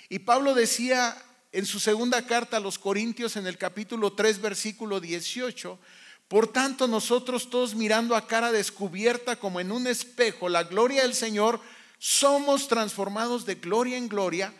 Y 0.07 0.19
Pablo 0.19 0.53
decía 0.53 1.17
en 1.51 1.65
su 1.65 1.79
segunda 1.79 2.27
carta 2.27 2.57
a 2.57 2.59
los 2.59 2.77
Corintios 2.77 3.37
en 3.37 3.47
el 3.47 3.57
capítulo 3.57 4.13
3 4.13 4.39
versículo 4.39 4.99
18, 4.99 5.79
por 6.27 6.51
tanto 6.51 6.87
nosotros 6.87 7.49
todos 7.49 7.73
mirando 7.73 8.15
a 8.15 8.27
cara 8.27 8.51
descubierta 8.51 9.37
como 9.37 9.59
en 9.59 9.71
un 9.71 9.87
espejo 9.87 10.47
la 10.47 10.61
gloria 10.61 11.01
del 11.01 11.15
Señor, 11.15 11.59
somos 11.97 12.67
transformados 12.67 13.43
de 13.47 13.55
gloria 13.55 13.97
en 13.97 14.07
gloria 14.07 14.53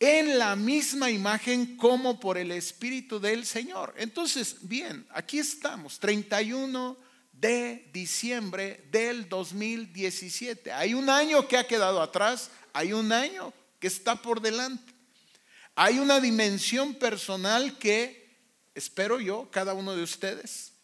en 0.00 0.38
la 0.38 0.56
misma 0.56 1.10
imagen 1.10 1.76
como 1.76 2.18
por 2.18 2.38
el 2.38 2.50
Espíritu 2.50 3.20
del 3.20 3.44
Señor. 3.44 3.92
Entonces, 3.98 4.56
bien, 4.62 5.06
aquí 5.10 5.38
estamos, 5.38 5.98
31 5.98 7.11
de 7.42 7.90
diciembre 7.92 8.84
del 8.92 9.28
2017. 9.28 10.70
Hay 10.70 10.94
un 10.94 11.10
año 11.10 11.48
que 11.48 11.58
ha 11.58 11.66
quedado 11.66 12.00
atrás, 12.00 12.52
hay 12.72 12.92
un 12.92 13.10
año 13.10 13.52
que 13.80 13.88
está 13.88 14.14
por 14.14 14.40
delante. 14.40 14.94
Hay 15.74 15.98
una 15.98 16.20
dimensión 16.20 16.94
personal 16.94 17.76
que 17.78 18.38
espero 18.76 19.18
yo, 19.18 19.50
cada 19.50 19.74
uno 19.74 19.96
de 19.96 20.04
ustedes, 20.04 20.74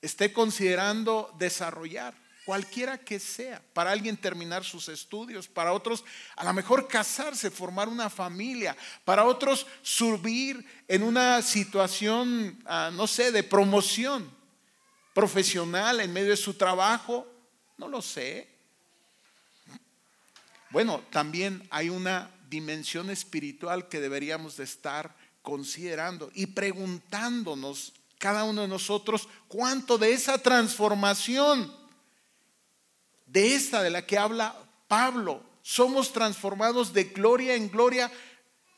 esté 0.00 0.32
considerando 0.32 1.34
desarrollar, 1.38 2.14
cualquiera 2.46 2.96
que 2.96 3.20
sea. 3.20 3.62
Para 3.74 3.92
alguien 3.92 4.16
terminar 4.16 4.64
sus 4.64 4.88
estudios, 4.88 5.48
para 5.48 5.74
otros 5.74 6.02
a 6.34 6.44
lo 6.44 6.54
mejor 6.54 6.88
casarse, 6.88 7.50
formar 7.50 7.90
una 7.90 8.08
familia, 8.08 8.74
para 9.04 9.24
otros 9.24 9.66
subir 9.82 10.64
en 10.88 11.02
una 11.02 11.42
situación, 11.42 12.58
ah, 12.64 12.90
no 12.90 13.06
sé, 13.06 13.32
de 13.32 13.42
promoción 13.42 14.35
profesional 15.16 16.00
en 16.00 16.12
medio 16.12 16.28
de 16.28 16.36
su 16.36 16.52
trabajo? 16.52 17.26
No 17.78 17.88
lo 17.88 18.02
sé. 18.02 18.46
Bueno, 20.68 21.02
también 21.10 21.66
hay 21.70 21.88
una 21.88 22.30
dimensión 22.50 23.08
espiritual 23.08 23.88
que 23.88 23.98
deberíamos 23.98 24.58
de 24.58 24.64
estar 24.64 25.16
considerando 25.40 26.30
y 26.34 26.44
preguntándonos 26.48 27.94
cada 28.18 28.44
uno 28.44 28.60
de 28.60 28.68
nosotros 28.68 29.26
cuánto 29.48 29.96
de 29.96 30.12
esa 30.12 30.36
transformación, 30.36 31.74
de 33.24 33.54
esta 33.54 33.82
de 33.82 33.88
la 33.88 34.04
que 34.04 34.18
habla 34.18 34.54
Pablo, 34.86 35.42
somos 35.62 36.12
transformados 36.12 36.92
de 36.92 37.04
gloria 37.04 37.54
en 37.54 37.70
gloria 37.70 38.12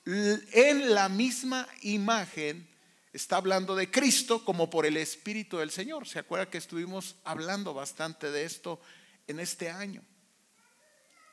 en 0.04 0.94
la 0.94 1.08
misma 1.08 1.66
imagen 1.82 2.67
está 3.12 3.36
hablando 3.36 3.74
de 3.74 3.90
Cristo 3.90 4.44
como 4.44 4.68
por 4.70 4.86
el 4.86 4.96
Espíritu 4.96 5.58
del 5.58 5.70
Señor. 5.70 6.06
¿Se 6.06 6.18
acuerda 6.18 6.50
que 6.50 6.58
estuvimos 6.58 7.16
hablando 7.24 7.74
bastante 7.74 8.30
de 8.30 8.44
esto 8.44 8.80
en 9.26 9.40
este 9.40 9.70
año? 9.70 10.02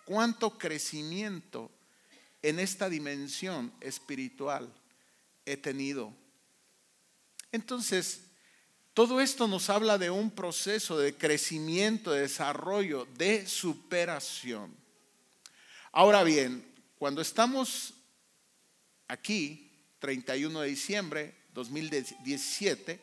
¿Cuánto 0.06 0.58
crecimiento 0.58 1.72
en 2.42 2.60
esta 2.60 2.90
dimensión 2.90 3.74
espiritual 3.82 4.72
he 5.46 5.58
tenido? 5.58 6.14
Entonces, 7.52 8.22
todo 8.94 9.20
esto 9.20 9.48
nos 9.48 9.70
habla 9.70 9.98
de 9.98 10.10
un 10.10 10.32
proceso 10.32 10.98
de 10.98 11.16
crecimiento, 11.16 12.12
de 12.12 12.22
desarrollo, 12.22 13.06
de 13.18 13.46
superación. 13.48 14.74
Ahora 15.92 16.24
bien, 16.24 16.66
cuando 16.98 17.22
estamos 17.22 17.94
aquí, 19.08 19.72
31 20.00 20.62
de 20.62 20.68
diciembre 20.70 21.45
2017, 21.56 23.02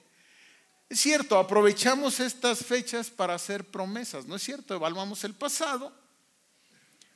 es 0.88 1.00
cierto, 1.00 1.36
aprovechamos 1.38 2.20
estas 2.20 2.64
fechas 2.64 3.10
para 3.10 3.34
hacer 3.34 3.64
promesas, 3.64 4.26
¿no 4.26 4.36
es 4.36 4.42
cierto? 4.42 4.74
Evaluamos 4.74 5.24
el 5.24 5.34
pasado, 5.34 5.92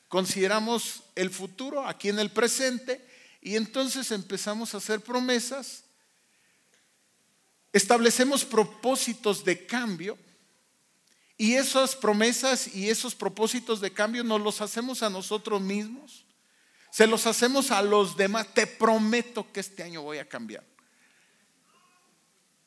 consideramos 0.08 1.04
el 1.14 1.30
futuro 1.30 1.86
aquí 1.86 2.08
en 2.08 2.18
el 2.18 2.30
presente 2.30 3.06
y 3.40 3.54
entonces 3.54 4.10
empezamos 4.10 4.74
a 4.74 4.78
hacer 4.78 5.00
promesas 5.00 5.84
establecemos 7.76 8.44
propósitos 8.44 9.44
de 9.44 9.66
cambio 9.66 10.18
y 11.36 11.54
esas 11.54 11.94
promesas 11.94 12.74
y 12.74 12.88
esos 12.88 13.14
propósitos 13.14 13.82
de 13.82 13.92
cambio 13.92 14.24
nos 14.24 14.40
los 14.40 14.62
hacemos 14.62 15.02
a 15.02 15.10
nosotros 15.10 15.60
mismos, 15.60 16.24
se 16.90 17.06
los 17.06 17.26
hacemos 17.26 17.70
a 17.70 17.82
los 17.82 18.16
demás. 18.16 18.54
Te 18.54 18.66
prometo 18.66 19.52
que 19.52 19.60
este 19.60 19.82
año 19.82 20.00
voy 20.00 20.16
a 20.16 20.26
cambiar. 20.26 20.64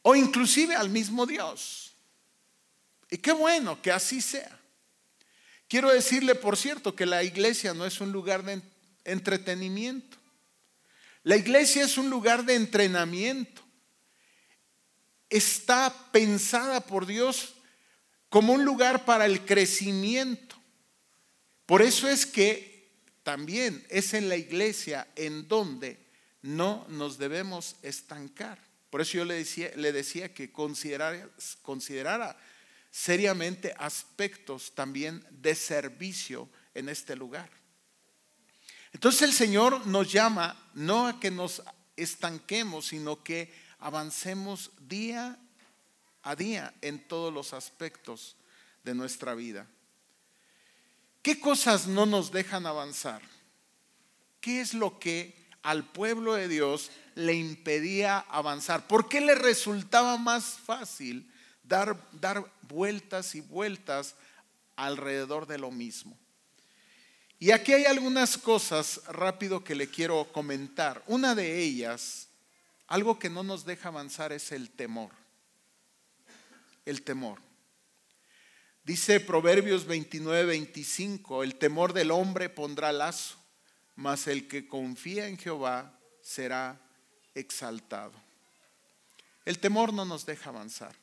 O 0.10 0.16
inclusive 0.16 0.76
al 0.76 0.90
mismo 0.90 1.26
Dios. 1.26 1.94
Y 3.12 3.18
qué 3.18 3.32
bueno 3.32 3.82
que 3.82 3.92
así 3.92 4.22
sea. 4.22 4.60
Quiero 5.68 5.92
decirle, 5.92 6.36
por 6.36 6.58
cierto, 6.58 6.96
que 6.96 7.06
la 7.06 7.24
iglesia 7.24 7.74
no 7.74 7.86
es 7.86 8.02
un 8.02 8.12
lugar 8.12 8.44
de 8.44 8.62
entretenimiento. 9.04 10.18
La 11.24 11.38
iglesia 11.38 11.84
es 11.84 11.98
un 11.98 12.10
lugar 12.10 12.44
de 12.44 12.56
entrenamiento 12.56 13.62
está 15.30 15.94
pensada 16.12 16.82
por 16.82 17.06
Dios 17.06 17.54
como 18.30 18.54
un 18.54 18.66
lugar 18.66 19.06
para 19.06 19.26
el 19.26 19.46
crecimiento. 19.46 20.56
Por 21.66 21.82
eso 21.82 22.08
es 22.10 22.26
que 22.26 22.90
también 23.24 23.86
es 23.90 24.14
en 24.14 24.28
la 24.28 24.36
iglesia 24.36 25.08
en 25.16 25.48
donde 25.48 26.00
no 26.42 26.86
nos 26.90 27.18
debemos 27.18 27.76
estancar. 27.84 28.58
Por 28.90 29.02
eso 29.02 29.14
yo 29.14 29.26
le 29.26 29.36
decía, 29.36 29.72
le 29.76 29.92
decía 29.92 30.34
que 30.34 30.52
considerara, 30.52 31.30
considerara 31.62 32.38
seriamente 32.92 33.74
aspectos 33.78 34.74
también 34.74 35.24
de 35.30 35.56
servicio 35.56 36.50
en 36.74 36.90
este 36.90 37.16
lugar. 37.16 37.50
Entonces 38.94 39.22
el 39.22 39.34
Señor 39.34 39.86
nos 39.86 40.12
llama 40.12 40.72
no 40.74 41.08
a 41.08 41.20
que 41.20 41.30
nos 41.30 41.62
estanquemos, 41.96 42.88
sino 42.88 43.24
que 43.24 43.54
avancemos 43.80 44.72
día 44.80 45.40
a 46.24 46.36
día 46.36 46.74
en 46.82 47.08
todos 47.08 47.34
los 47.34 47.54
aspectos 47.54 48.36
de 48.84 48.94
nuestra 48.96 49.36
vida. 49.36 49.68
¿Qué 51.22 51.40
cosas 51.40 51.88
no 51.88 52.06
nos 52.06 52.32
dejan 52.32 52.66
avanzar? 52.66 53.22
¿Qué 54.42 54.62
es 54.62 54.74
lo 54.74 55.00
que 55.00 55.39
al 55.64 55.84
pueblo 55.86 56.34
de 56.34 56.48
Dios 56.48 56.92
le 57.16 57.34
impedía 57.34 58.20
avanzar? 58.20 58.88
¿Por 58.88 59.10
qué 59.10 59.22
le 59.22 59.36
resultaba 59.36 60.18
más 60.18 60.58
fácil 60.60 61.32
dar, 61.64 61.98
dar 62.14 62.52
vueltas 62.64 63.36
y 63.36 63.42
vueltas 63.42 64.16
alrededor 64.76 65.48
de 65.48 65.58
lo 65.58 65.72
mismo? 65.72 66.18
Y 67.40 67.52
aquí 67.52 67.74
hay 67.74 67.86
algunas 67.86 68.38
cosas 68.38 69.02
rápido 69.08 69.64
que 69.64 69.76
le 69.76 69.88
quiero 69.88 70.32
comentar. 70.34 71.04
Una 71.08 71.36
de 71.36 71.60
ellas 71.60 72.30
algo 72.90 73.20
que 73.20 73.30
no 73.30 73.44
nos 73.44 73.66
deja 73.66 73.90
avanzar 73.90 74.34
es 74.34 74.52
el 74.52 74.72
temor. 74.72 75.12
El 76.86 77.04
temor. 77.04 77.40
Dice 78.84 79.20
Proverbios 79.20 79.86
29, 79.86 80.46
25, 80.46 81.44
el 81.44 81.56
temor 81.56 81.94
del 81.94 82.10
hombre 82.10 82.50
pondrá 82.50 82.92
lazo, 82.92 83.38
mas 84.00 84.28
el 84.28 84.48
que 84.48 84.66
confía 84.66 85.28
en 85.28 85.38
Jehová 85.38 86.00
será 86.22 86.80
exaltado. 87.36 88.14
El 89.44 89.60
temor 89.60 89.92
no 89.94 90.06
nos 90.06 90.26
deja 90.26 90.52
avanzar. 90.52 90.96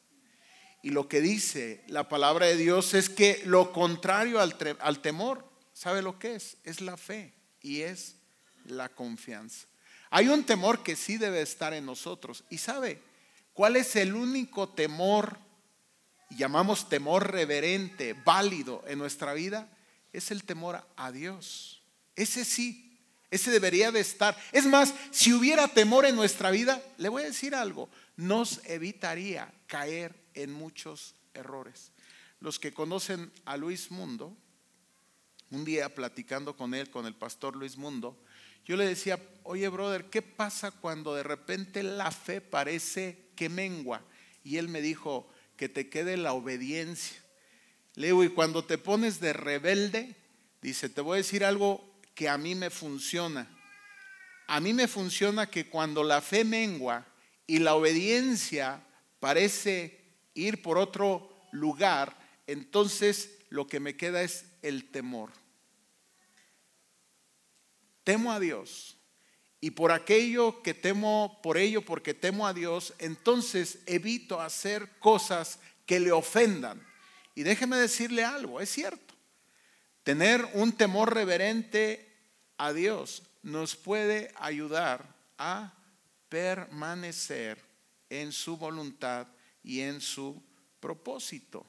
Y 0.83 0.91
lo 0.91 1.07
que 1.07 1.21
dice 1.21 1.85
la 1.89 2.09
palabra 2.09 2.47
de 2.47 2.57
Dios 2.57 2.95
es 2.95 3.11
que 3.11 3.43
lo 3.45 3.71
contrario 3.71 4.41
al, 4.41 5.01
temor, 5.03 5.47
¿sabe 5.75 6.01
lo 6.01 6.19
que 6.19 6.37
es? 6.37 6.57
Es 6.65 6.81
la 6.81 6.97
fe 6.97 7.35
y 7.61 7.83
es 7.83 8.17
la 8.65 8.89
confianza. 8.89 9.67
Hay 10.09 10.29
un 10.29 10.45
temor 10.45 10.83
que 10.83 10.97
sí 10.97 11.19
debe 11.19 11.43
estar 11.43 11.75
en 11.75 11.85
nosotros. 11.85 12.45
¿Y 12.49 12.57
sabe 12.57 13.03
cuál 13.53 13.77
es 13.77 13.95
el 13.97 14.15
único 14.15 14.71
temor, 14.71 15.39
llamamos 16.31 16.89
temor 16.89 17.31
reverente, 17.31 18.15
válido 18.15 18.83
en 18.87 18.99
nuestra 18.99 19.35
vida? 19.35 19.69
Es 20.15 20.31
el 20.31 20.45
temor 20.45 20.83
a 20.97 21.13
Dios. 21.13 21.83
Ese 22.15 22.47
sí, 22.47 22.86
ese 23.31 23.51
debería 23.51 23.91
de 23.91 24.01
estar. 24.01 24.37
Es 24.53 24.67
más, 24.67 24.95
si 25.11 25.33
hubiera 25.33 25.69
temor 25.69 26.07
en 26.07 26.17
nuestra 26.17 26.51
vida, 26.51 26.83
le 26.99 27.09
voy 27.09 27.23
a 27.23 27.27
decir 27.27 27.55
algo, 27.55 27.89
nos 28.17 28.61
evitaría 28.65 29.53
caer 29.67 30.15
en 30.35 30.53
muchos 30.53 31.15
errores. 31.35 31.93
Los 32.41 32.59
que 32.59 32.73
conocen 32.73 33.33
a 33.45 33.57
Luis 33.57 33.91
Mundo, 33.91 34.37
un 35.51 35.65
día 35.65 35.95
platicando 35.95 36.57
con 36.57 36.75
él, 36.75 36.91
con 36.91 37.07
el 37.07 37.15
pastor 37.15 37.57
Luis 37.57 37.77
Mundo, 37.77 38.21
yo 38.65 38.77
le 38.77 38.87
decía, 38.87 39.21
oye 39.45 39.69
brother, 39.69 40.11
¿qué 40.11 40.23
pasa 40.23 40.71
cuando 40.71 41.15
de 41.15 41.23
repente 41.23 41.83
la 41.83 42.11
fe 42.11 42.41
parece 42.41 43.31
que 43.37 43.49
mengua? 43.49 44.03
Y 44.43 44.57
él 44.57 44.69
me 44.69 44.81
dijo, 44.81 45.29
que 45.57 45.69
te 45.69 45.89
quede 45.89 46.17
la 46.17 46.33
obediencia. 46.33 47.17
Le 47.95 48.09
digo, 48.09 48.25
y 48.25 48.29
cuando 48.29 48.65
te 48.65 48.79
pones 48.79 49.21
de 49.21 49.33
rebelde, 49.33 50.15
dice, 50.61 50.89
te 50.89 51.01
voy 51.01 51.15
a 51.15 51.19
decir 51.19 51.45
algo 51.45 51.96
que 52.17 52.29
a 52.29 52.37
mí 52.37 52.57
me 52.57 52.71
funciona. 52.71 53.49
A 54.49 54.59
mí 54.59 54.73
me 54.73 54.89
funciona 54.89 55.49
que 55.49 55.69
cuando 55.69 56.03
la 56.03 56.21
fe 56.21 56.43
mengua 56.43 57.07
y 57.47 57.61
la 57.61 57.77
obediencia 57.77 58.85
parece 59.21 60.01
ir 60.35 60.63
por 60.63 60.79
otro 60.79 61.31
lugar, 61.53 62.19
entonces 62.49 63.31
lo 63.51 63.69
que 63.69 63.79
me 63.79 63.97
queda 63.97 64.23
es 64.23 64.47
el 64.63 64.91
temor 64.91 65.31
temo 68.07 68.33
a 68.33 68.39
Dios 68.39 68.97
y 69.61 69.73
por 69.73 69.91
aquello 69.91 70.63
que 70.63 70.75
temo, 70.75 71.41
por 71.43 71.59
ello 71.59 71.83
porque 71.83 72.15
temo 72.15 72.47
a 72.47 72.55
Dios, 72.55 72.95
entonces 73.01 73.81
evito 73.87 74.41
hacer 74.41 74.89
cosas 75.01 75.59
que 75.87 75.99
le 75.99 76.13
ofendan. 76.13 76.81
Y 77.35 77.43
déjeme 77.43 77.77
decirle 77.77 78.25
algo, 78.25 78.61
es 78.61 78.71
cierto, 78.71 79.13
tener 80.05 80.49
un 80.55 80.71
temor 80.71 81.13
reverente 81.15 82.06
a 82.59 82.73
Dios 82.73 83.23
nos 83.43 83.77
puede 83.77 84.33
ayudar 84.37 85.05
a 85.39 85.73
permanecer 86.29 87.63
en 88.11 88.33
su 88.33 88.57
voluntad 88.57 89.27
y 89.63 89.81
en 89.81 90.01
su 90.01 90.43
propósito. 90.81 91.67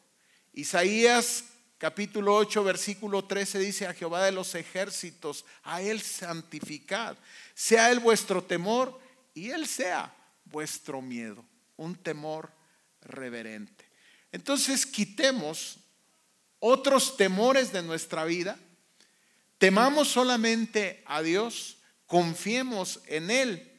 Isaías 0.54 1.46
capítulo 1.78 2.36
8, 2.36 2.64
versículo 2.64 3.26
13 3.26 3.60
dice 3.60 3.88
a 3.88 3.94
Jehová 3.94 4.24
de 4.24 4.32
los 4.32 4.56
ejércitos, 4.56 5.46
a 5.64 5.82
Él 5.82 6.02
santificad, 6.02 7.18
sea 7.54 7.92
Él 7.92 8.00
vuestro 8.00 8.44
temor 8.44 9.00
y 9.34 9.52
Él 9.52 9.68
sea 9.68 10.14
vuestro 10.46 11.02
miedo, 11.02 11.46
un 11.76 11.96
temor 11.96 12.52
reverente. 13.02 13.86
Entonces 14.32 14.86
quitemos 14.86 15.78
otros 16.60 17.16
temores 17.16 17.72
de 17.72 17.84
nuestra 17.84 18.26
vida, 18.26 18.58
temamos 19.58 20.10
solamente 20.10 21.04
a 21.06 21.22
Dios, 21.22 21.78
confiemos 22.06 23.02
en 23.08 23.32
Él 23.32 23.72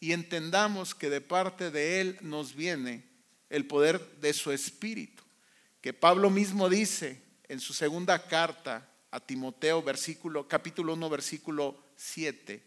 y 0.00 0.12
entendamos 0.12 0.94
que 0.94 1.10
de 1.10 1.20
parte 1.20 1.70
de 1.70 2.00
Él 2.00 2.18
nos 2.22 2.54
viene 2.54 3.04
el 3.50 3.66
poder 3.66 4.00
de 4.20 4.32
su 4.32 4.52
Espíritu 4.52 5.22
que 5.82 5.92
Pablo 5.92 6.30
mismo 6.30 6.70
dice 6.70 7.20
en 7.48 7.58
su 7.58 7.74
segunda 7.74 8.26
carta 8.28 8.88
a 9.10 9.18
Timoteo, 9.18 9.82
versículo, 9.82 10.46
capítulo 10.46 10.94
1, 10.94 11.10
versículo 11.10 11.76
7, 11.96 12.64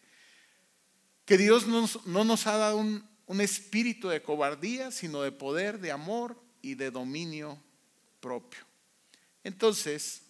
que 1.23 1.38
Dios 1.38 1.65
no 1.65 2.23
nos 2.25 2.45
ha 2.45 2.58
dado 2.58 2.77
un, 2.77 3.08
un 3.25 3.41
espíritu 3.41 4.10
de 4.10 4.21
cobardía, 4.21 4.91
sino 4.91 5.21
de 5.21 5.31
poder, 5.31 5.79
de 5.79 5.93
amor 5.93 6.38
y 6.62 6.75
de 6.75 6.91
dominio 6.91 7.58
propio. 8.19 8.60
Entonces, 9.45 10.23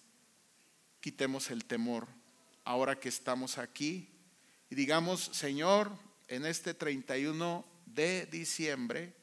quitemos 1.06 1.52
el 1.52 1.64
temor 1.64 2.08
ahora 2.64 2.98
que 2.98 3.08
estamos 3.08 3.58
aquí 3.58 4.08
y 4.68 4.74
digamos, 4.74 5.30
Señor, 5.32 5.96
en 6.26 6.44
este 6.44 6.74
31 6.74 7.64
de 7.84 8.26
diciembre, 8.26 9.14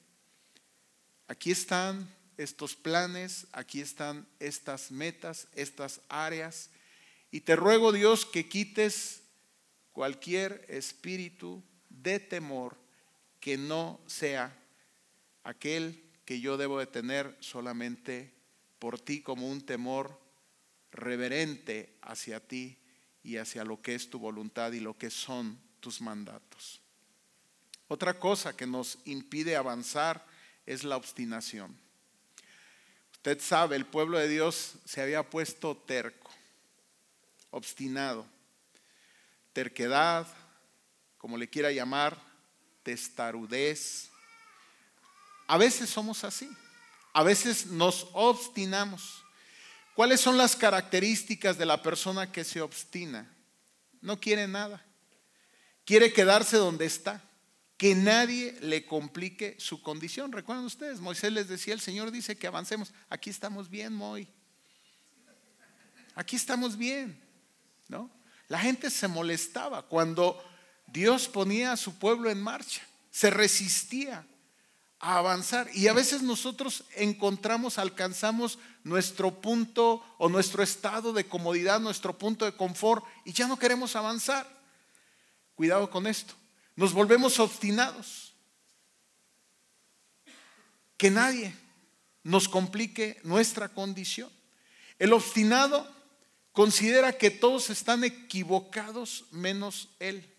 aquí 1.28 1.52
están 1.52 2.10
estos 2.38 2.78
planes, 2.78 3.48
aquí 3.52 3.82
están 3.82 4.26
estas 4.40 4.92
metas, 4.92 5.50
estas 5.56 6.00
áreas. 6.08 6.70
Y 7.32 7.42
te 7.42 7.58
ruego 7.58 7.92
Dios 7.92 8.26
que 8.26 8.48
quites 8.48 9.24
cualquier 9.92 10.66
espíritu 10.70 11.62
de 11.90 12.22
temor 12.22 12.78
que 13.42 13.58
no 13.58 14.00
sea 14.08 14.58
aquel 15.44 16.02
que 16.24 16.40
yo 16.40 16.56
debo 16.56 16.80
de 16.80 16.88
tener 16.88 17.36
solamente 17.42 18.32
por 18.80 19.02
ti 19.02 19.22
como 19.22 19.50
un 19.50 19.60
temor 19.60 20.23
reverente 20.94 21.98
hacia 22.02 22.40
ti 22.40 22.78
y 23.24 23.38
hacia 23.38 23.64
lo 23.64 23.82
que 23.82 23.96
es 23.96 24.10
tu 24.10 24.20
voluntad 24.20 24.72
y 24.72 24.80
lo 24.80 24.98
que 24.98 25.10
son 25.10 25.60
tus 25.80 26.02
mandatos. 26.02 26.82
Otra 27.88 28.18
cosa 28.20 28.56
que 28.56 28.66
nos 28.66 28.98
impide 29.06 29.56
avanzar 29.56 30.26
es 30.66 30.84
la 30.84 30.98
obstinación. 30.98 31.78
Usted 33.12 33.40
sabe, 33.42 33.76
el 33.76 33.86
pueblo 33.86 34.18
de 34.18 34.28
Dios 34.28 34.76
se 34.86 35.02
había 35.02 35.30
puesto 35.30 35.78
terco, 35.78 36.32
obstinado, 37.52 38.26
terquedad, 39.54 40.28
como 41.18 41.38
le 41.38 41.50
quiera 41.50 41.72
llamar, 41.72 42.18
testarudez. 42.84 44.10
A 45.48 45.58
veces 45.58 45.90
somos 45.90 46.24
así, 46.24 46.50
a 47.14 47.24
veces 47.24 47.68
nos 47.68 48.08
obstinamos. 48.14 49.23
¿Cuáles 49.96 50.22
son 50.22 50.38
las 50.38 50.56
características 50.56 51.58
de 51.58 51.66
la 51.66 51.82
persona 51.82 52.32
que 52.32 52.44
se 52.44 52.62
obstina? 52.62 53.32
No 54.02 54.20
quiere 54.20 54.48
nada, 54.48 54.86
quiere 55.86 56.12
quedarse 56.12 56.58
donde 56.58 56.86
está 56.86 57.22
que 57.78 57.96
nadie 57.96 58.58
le 58.62 58.86
complique 58.86 59.58
su 59.60 59.82
condición. 59.82 60.32
Recuerdan 60.32 60.66
ustedes, 60.66 61.02
Moisés 61.02 61.34
les 61.34 61.50
decía, 61.50 61.74
el 61.74 61.82
Señor 61.82 62.12
dice 62.12 62.38
que 62.38 62.48
avancemos. 62.48 62.94
Aquí 63.10 63.30
estamos 63.30 63.70
bien, 63.70 63.94
Moy. 63.94 64.28
Aquí 66.16 66.36
estamos 66.36 66.78
bien, 66.78 67.22
¿no? 67.90 68.10
La 68.48 68.60
gente 68.60 68.90
se 68.90 69.08
molestaba 69.08 69.82
cuando 69.82 70.42
Dios 70.88 71.28
ponía 71.28 71.72
a 71.72 71.78
su 71.78 71.98
pueblo 72.00 72.30
en 72.30 72.42
marcha, 72.42 72.82
se 73.10 73.30
resistía 73.30 74.26
a 75.04 75.18
avanzar 75.18 75.70
y 75.74 75.88
a 75.88 75.94
veces 75.94 76.22
nosotros 76.22 76.86
encontramos, 76.96 77.78
alcanzamos 77.78 78.58
nuestro 78.84 79.42
punto 79.42 80.02
o 80.18 80.30
nuestro 80.30 80.64
estado 80.64 81.12
de 81.12 81.28
comodidad, 81.28 81.82
nuestro 81.82 82.18
punto 82.18 82.46
de 82.46 82.54
confort 82.54 83.04
y 83.26 83.34
ya 83.34 83.48
no 83.48 83.60
queremos 83.60 83.98
avanzar. 83.98 84.48
Cuidado 85.56 85.90
con 85.90 86.08
esto 86.08 86.34
nos 86.76 86.94
volvemos 86.94 87.40
obstinados. 87.40 88.34
Que 90.98 91.10
nadie 91.10 91.54
nos 92.24 92.48
complique 92.48 93.20
nuestra 93.24 93.70
condición. 93.70 94.32
El 95.00 95.14
obstinado 95.14 95.92
considera 96.52 97.18
que 97.18 97.30
todos 97.30 97.70
están 97.70 98.04
equivocados 98.04 99.26
menos 99.32 99.90
él. 100.00 100.30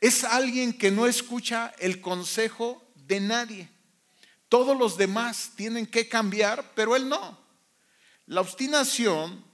Es 0.00 0.22
alguien 0.22 0.76
que 0.76 0.90
no 0.90 1.06
escucha 1.06 1.74
el 1.78 2.00
consejo 2.00 2.85
de 3.06 3.20
nadie. 3.20 3.68
Todos 4.48 4.76
los 4.76 4.96
demás 4.96 5.52
tienen 5.56 5.86
que 5.86 6.08
cambiar, 6.08 6.72
pero 6.74 6.96
él 6.96 7.08
no. 7.08 7.38
La 8.26 8.40
obstinación, 8.40 9.44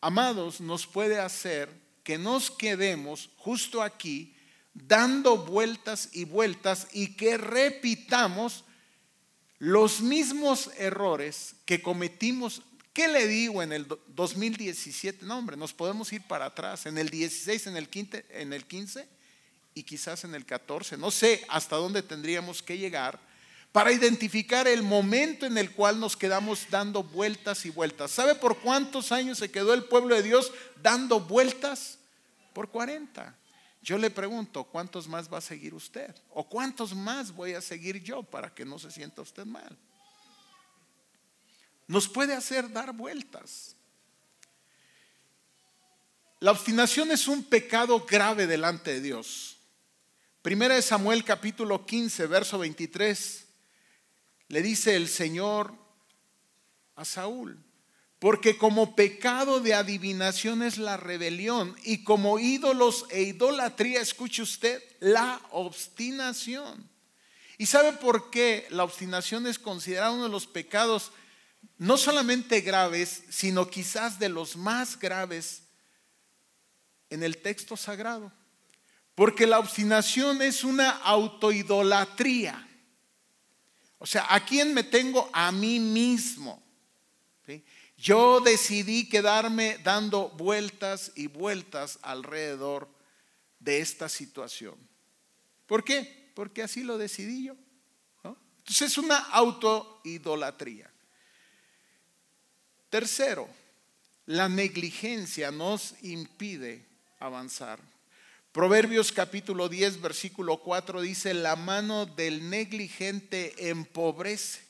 amados, 0.00 0.60
nos 0.60 0.86
puede 0.86 1.18
hacer 1.18 1.70
que 2.02 2.18
nos 2.18 2.50
quedemos 2.50 3.30
justo 3.36 3.82
aquí 3.82 4.34
dando 4.72 5.38
vueltas 5.38 6.10
y 6.12 6.24
vueltas 6.24 6.88
y 6.92 7.16
que 7.16 7.36
repitamos 7.36 8.64
los 9.58 10.00
mismos 10.00 10.70
errores 10.78 11.56
que 11.64 11.82
cometimos. 11.82 12.62
¿Qué 12.92 13.08
le 13.08 13.26
digo 13.26 13.62
en 13.62 13.72
el 13.72 13.86
2017? 14.08 15.26
No, 15.26 15.38
hombre, 15.38 15.56
nos 15.56 15.72
podemos 15.72 16.12
ir 16.12 16.22
para 16.22 16.46
atrás, 16.46 16.86
en 16.86 16.96
el 16.98 17.10
16, 17.10 17.66
en 17.66 17.76
el 17.76 17.88
15, 17.88 18.26
en 18.30 18.52
el 18.52 18.66
15 18.66 19.17
y 19.78 19.84
quizás 19.84 20.24
en 20.24 20.34
el 20.34 20.44
14. 20.44 20.96
No 20.96 21.10
sé 21.10 21.44
hasta 21.48 21.76
dónde 21.76 22.02
tendríamos 22.02 22.62
que 22.62 22.76
llegar 22.76 23.20
para 23.70 23.92
identificar 23.92 24.66
el 24.66 24.82
momento 24.82 25.46
en 25.46 25.56
el 25.56 25.70
cual 25.72 26.00
nos 26.00 26.16
quedamos 26.16 26.66
dando 26.70 27.04
vueltas 27.04 27.64
y 27.64 27.70
vueltas. 27.70 28.10
¿Sabe 28.10 28.34
por 28.34 28.58
cuántos 28.58 29.12
años 29.12 29.38
se 29.38 29.50
quedó 29.50 29.74
el 29.74 29.84
pueblo 29.84 30.16
de 30.16 30.22
Dios 30.22 30.52
dando 30.82 31.20
vueltas? 31.20 31.98
Por 32.52 32.70
40. 32.70 33.36
Yo 33.80 33.98
le 33.98 34.10
pregunto, 34.10 34.64
¿cuántos 34.64 35.06
más 35.06 35.32
va 35.32 35.38
a 35.38 35.42
seguir 35.42 35.74
usted? 35.74 36.14
¿O 36.30 36.48
cuántos 36.48 36.94
más 36.94 37.32
voy 37.32 37.54
a 37.54 37.60
seguir 37.60 38.02
yo 38.02 38.24
para 38.24 38.52
que 38.52 38.64
no 38.64 38.78
se 38.78 38.90
sienta 38.90 39.22
usted 39.22 39.44
mal? 39.44 39.78
Nos 41.86 42.08
puede 42.08 42.34
hacer 42.34 42.70
dar 42.72 42.92
vueltas. 42.92 43.76
La 46.40 46.50
obstinación 46.50 47.10
es 47.10 47.28
un 47.28 47.44
pecado 47.44 48.04
grave 48.04 48.46
delante 48.46 48.94
de 48.94 49.00
Dios. 49.00 49.47
Primera 50.42 50.76
de 50.76 50.82
Samuel 50.82 51.24
capítulo 51.24 51.84
15, 51.84 52.26
verso 52.28 52.58
23, 52.58 53.44
le 54.46 54.62
dice 54.62 54.94
el 54.94 55.08
Señor 55.08 55.74
a 56.94 57.04
Saúl, 57.04 57.58
porque 58.20 58.56
como 58.56 58.94
pecado 58.94 59.58
de 59.58 59.74
adivinación 59.74 60.62
es 60.62 60.78
la 60.78 60.96
rebelión 60.96 61.74
y 61.82 62.04
como 62.04 62.38
ídolos 62.38 63.06
e 63.10 63.22
idolatría, 63.22 64.00
escuche 64.00 64.42
usted, 64.42 64.80
la 65.00 65.40
obstinación. 65.50 66.88
¿Y 67.58 67.66
sabe 67.66 67.92
por 67.94 68.30
qué 68.30 68.68
la 68.70 68.84
obstinación 68.84 69.48
es 69.48 69.58
considerada 69.58 70.12
uno 70.12 70.24
de 70.24 70.30
los 70.30 70.46
pecados 70.46 71.10
no 71.78 71.96
solamente 71.96 72.60
graves, 72.60 73.24
sino 73.28 73.68
quizás 73.68 74.20
de 74.20 74.28
los 74.28 74.56
más 74.56 75.00
graves 75.00 75.64
en 77.10 77.24
el 77.24 77.38
texto 77.38 77.76
sagrado? 77.76 78.32
Porque 79.18 79.48
la 79.48 79.58
obstinación 79.58 80.42
es 80.42 80.62
una 80.62 80.90
autoidolatría. 80.90 82.68
O 83.98 84.06
sea, 84.06 84.32
¿a 84.32 84.44
quién 84.44 84.72
me 84.72 84.84
tengo? 84.84 85.28
A 85.32 85.50
mí 85.50 85.80
mismo. 85.80 86.62
Yo 87.96 88.38
decidí 88.38 89.08
quedarme 89.08 89.78
dando 89.78 90.28
vueltas 90.28 91.10
y 91.16 91.26
vueltas 91.26 91.98
alrededor 92.02 92.88
de 93.58 93.80
esta 93.80 94.08
situación. 94.08 94.76
¿Por 95.66 95.82
qué? 95.82 96.30
Porque 96.36 96.62
así 96.62 96.84
lo 96.84 96.96
decidí 96.96 97.46
yo. 97.46 97.56
Entonces 98.22 98.92
es 98.92 98.98
una 98.98 99.16
autoidolatría. 99.16 100.88
Tercero, 102.88 103.48
la 104.26 104.48
negligencia 104.48 105.50
nos 105.50 105.96
impide 106.04 106.86
avanzar. 107.18 107.80
Proverbios 108.58 109.12
capítulo 109.12 109.68
10, 109.68 110.00
versículo 110.00 110.56
4 110.56 111.00
dice, 111.00 111.32
la 111.32 111.54
mano 111.54 112.06
del 112.06 112.50
negligente 112.50 113.70
empobrece 113.70 114.62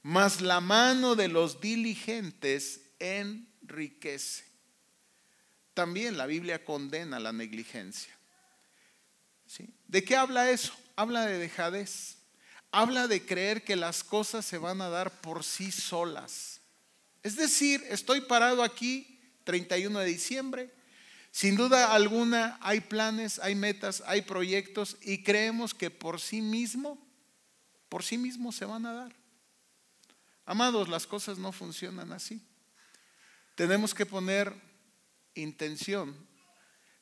mas 0.00 0.40
la 0.40 0.62
mano 0.62 1.14
de 1.16 1.28
los 1.28 1.60
diligentes 1.60 2.80
enriquece. 2.98 4.44
También 5.74 6.16
la 6.16 6.24
Biblia 6.24 6.64
condena 6.64 7.20
la 7.20 7.30
negligencia. 7.30 8.10
¿Sí? 9.44 9.68
¿De 9.86 10.02
qué 10.02 10.16
habla 10.16 10.50
eso? 10.50 10.72
Habla 10.96 11.26
de 11.26 11.36
dejadez. 11.36 12.16
Habla 12.72 13.06
de 13.06 13.26
creer 13.26 13.64
que 13.64 13.76
las 13.76 14.02
cosas 14.02 14.46
se 14.46 14.56
van 14.56 14.80
a 14.80 14.88
dar 14.88 15.20
por 15.20 15.44
sí 15.44 15.70
solas. 15.70 16.62
Es 17.22 17.36
decir, 17.36 17.84
estoy 17.90 18.22
parado 18.22 18.62
aquí 18.62 19.20
31 19.44 19.98
de 19.98 20.06
diciembre. 20.06 20.79
Sin 21.30 21.56
duda 21.56 21.94
alguna 21.94 22.58
hay 22.60 22.80
planes, 22.80 23.38
hay 23.38 23.54
metas, 23.54 24.02
hay 24.06 24.22
proyectos 24.22 24.96
y 25.02 25.22
creemos 25.22 25.74
que 25.74 25.90
por 25.90 26.20
sí 26.20 26.40
mismo, 26.40 26.98
por 27.88 28.02
sí 28.02 28.18
mismo 28.18 28.52
se 28.52 28.64
van 28.64 28.84
a 28.86 28.92
dar. 28.92 29.20
Amados, 30.44 30.88
las 30.88 31.06
cosas 31.06 31.38
no 31.38 31.52
funcionan 31.52 32.12
así. 32.12 32.42
Tenemos 33.54 33.94
que 33.94 34.06
poner 34.06 34.52
intención, 35.34 36.16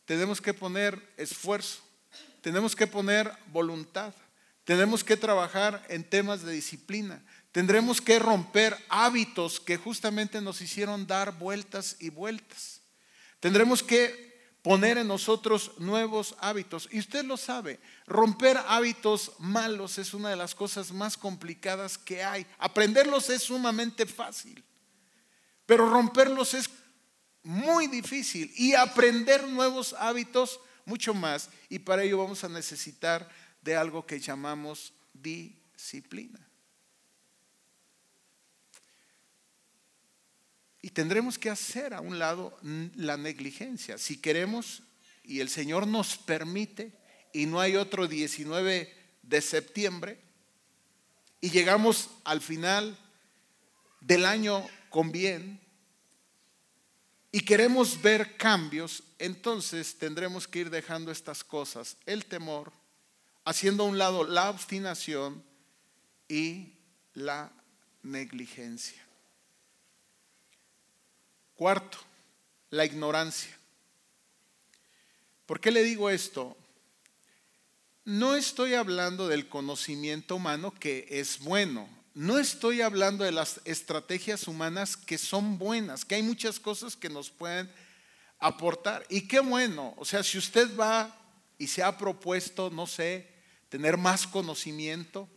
tenemos 0.05 0.41
que 0.41 0.53
poner 0.53 1.15
esfuerzo, 1.17 1.81
tenemos 2.43 2.77
que 2.77 2.87
poner 2.87 3.33
voluntad, 3.53 4.13
tenemos 4.65 5.03
que 5.03 5.17
trabajar 5.17 5.83
en 5.89 6.05
temas 6.05 6.43
de 6.43 6.53
disciplina, 6.53 7.25
tendremos 7.53 8.03
que 8.03 8.19
romper 8.19 8.77
hábitos 8.91 9.61
que 9.61 9.79
justamente 9.79 10.43
nos 10.43 10.61
hicieron 10.61 11.07
dar 11.07 11.39
vueltas 11.39 11.97
y 12.01 12.11
vueltas. 12.11 12.78
Tendremos 13.41 13.83
que 13.83 14.29
poner 14.63 14.99
en 14.99 15.09
nosotros 15.09 15.73
nuevos 15.79 16.35
hábitos. 16.41 16.89
Y 16.91 16.99
usted 16.99 17.25
lo 17.25 17.37
sabe, 17.37 17.81
romper 18.07 18.59
hábitos 18.67 19.33
malos 19.39 19.99
es 19.99 20.15
una 20.15 20.31
de 20.31 20.37
las 20.37 20.55
cosas 20.55 20.93
más 20.93 21.17
complicadas 21.17 21.97
que 21.97 22.23
hay. 22.23 22.47
Aprenderlos 22.59 23.31
es 23.31 23.43
sumamente 23.43 24.07
fácil, 24.07 24.63
pero 25.67 25.89
romperlos 25.89 26.55
es 26.55 26.69
muy 27.43 27.87
difícil 27.87 28.53
y 28.57 28.75
aprender 28.75 29.47
nuevos 29.49 29.95
hábitos 29.95 30.61
mucho 30.85 31.15
más. 31.15 31.51
Y 31.69 31.79
para 31.79 32.03
ello 32.03 32.19
vamos 32.19 32.43
a 32.45 32.49
necesitar 32.49 33.29
de 33.63 33.77
algo 33.77 34.05
que 34.07 34.21
llamamos 34.21 34.93
disciplina. 35.13 36.48
Y 40.89 40.91
tendremos 40.91 41.39
que 41.39 41.51
hacer 41.51 41.93
a 41.93 42.01
un 42.01 42.19
lado 42.19 42.59
la 42.97 43.19
negligencia. 43.19 43.99
Si 43.99 44.17
queremos 44.17 44.83
y 45.23 45.41
el 45.41 45.51
Señor 45.51 45.87
nos 45.87 46.17
permite 46.17 46.95
y 47.35 47.45
no 47.45 47.61
hay 47.61 47.77
otro 47.77 48.09
19 48.09 48.91
de 49.21 49.41
septiembre, 49.43 50.19
y 51.43 51.51
llegamos 51.51 52.09
al 52.25 52.41
final 52.41 52.97
del 54.01 54.25
año 54.25 54.67
con 54.89 55.13
bien 55.13 55.61
y 57.33 57.41
queremos 57.41 58.01
ver 58.01 58.39
cambios, 58.39 59.03
entonces 59.19 59.99
tendremos 59.99 60.49
que 60.49 60.61
ir 60.61 60.71
dejando 60.71 61.13
estas 61.13 61.45
cosas, 61.45 61.99
el 62.07 62.25
temor, 62.25 62.73
haciendo 63.45 63.83
a 63.83 63.89
un 63.89 63.99
lado 63.99 64.25
la 64.25 64.49
obstinación 64.49 65.45
y 66.29 66.73
la 67.13 67.53
negligencia. 68.03 69.08
Cuarto, 71.59 71.99
la 72.71 72.85
ignorancia. 72.85 73.51
¿Por 75.45 75.59
qué 75.59 75.73
le 75.73 75.83
digo 75.83 76.09
esto? 76.09 76.57
No 78.05 78.37
estoy 78.37 78.75
hablando 78.75 79.27
del 79.27 79.49
conocimiento 79.49 80.37
humano 80.37 80.73
que 80.73 81.09
es 81.11 81.41
bueno. 81.41 81.89
No 82.15 82.39
estoy 82.39 82.81
hablando 82.81 83.25
de 83.25 83.33
las 83.33 83.61
estrategias 83.65 84.47
humanas 84.47 84.97
que 84.97 85.19
son 85.19 85.59
buenas, 85.59 86.05
que 86.05 86.15
hay 86.15 86.23
muchas 86.23 86.61
cosas 86.61 86.95
que 86.95 87.09
nos 87.09 87.29
pueden 87.29 87.69
aportar. 88.39 89.05
Y 89.09 89.23
qué 89.23 89.41
bueno, 89.41 89.95
o 89.97 90.05
sea, 90.05 90.23
si 90.23 90.39
usted 90.39 90.77
va 90.79 91.13
y 91.59 91.67
se 91.67 91.83
ha 91.83 91.99
propuesto, 91.99 92.71
no 92.71 92.87
sé, 92.87 93.29
tener 93.69 93.97
más 93.97 94.29
conocimiento, 94.29 95.29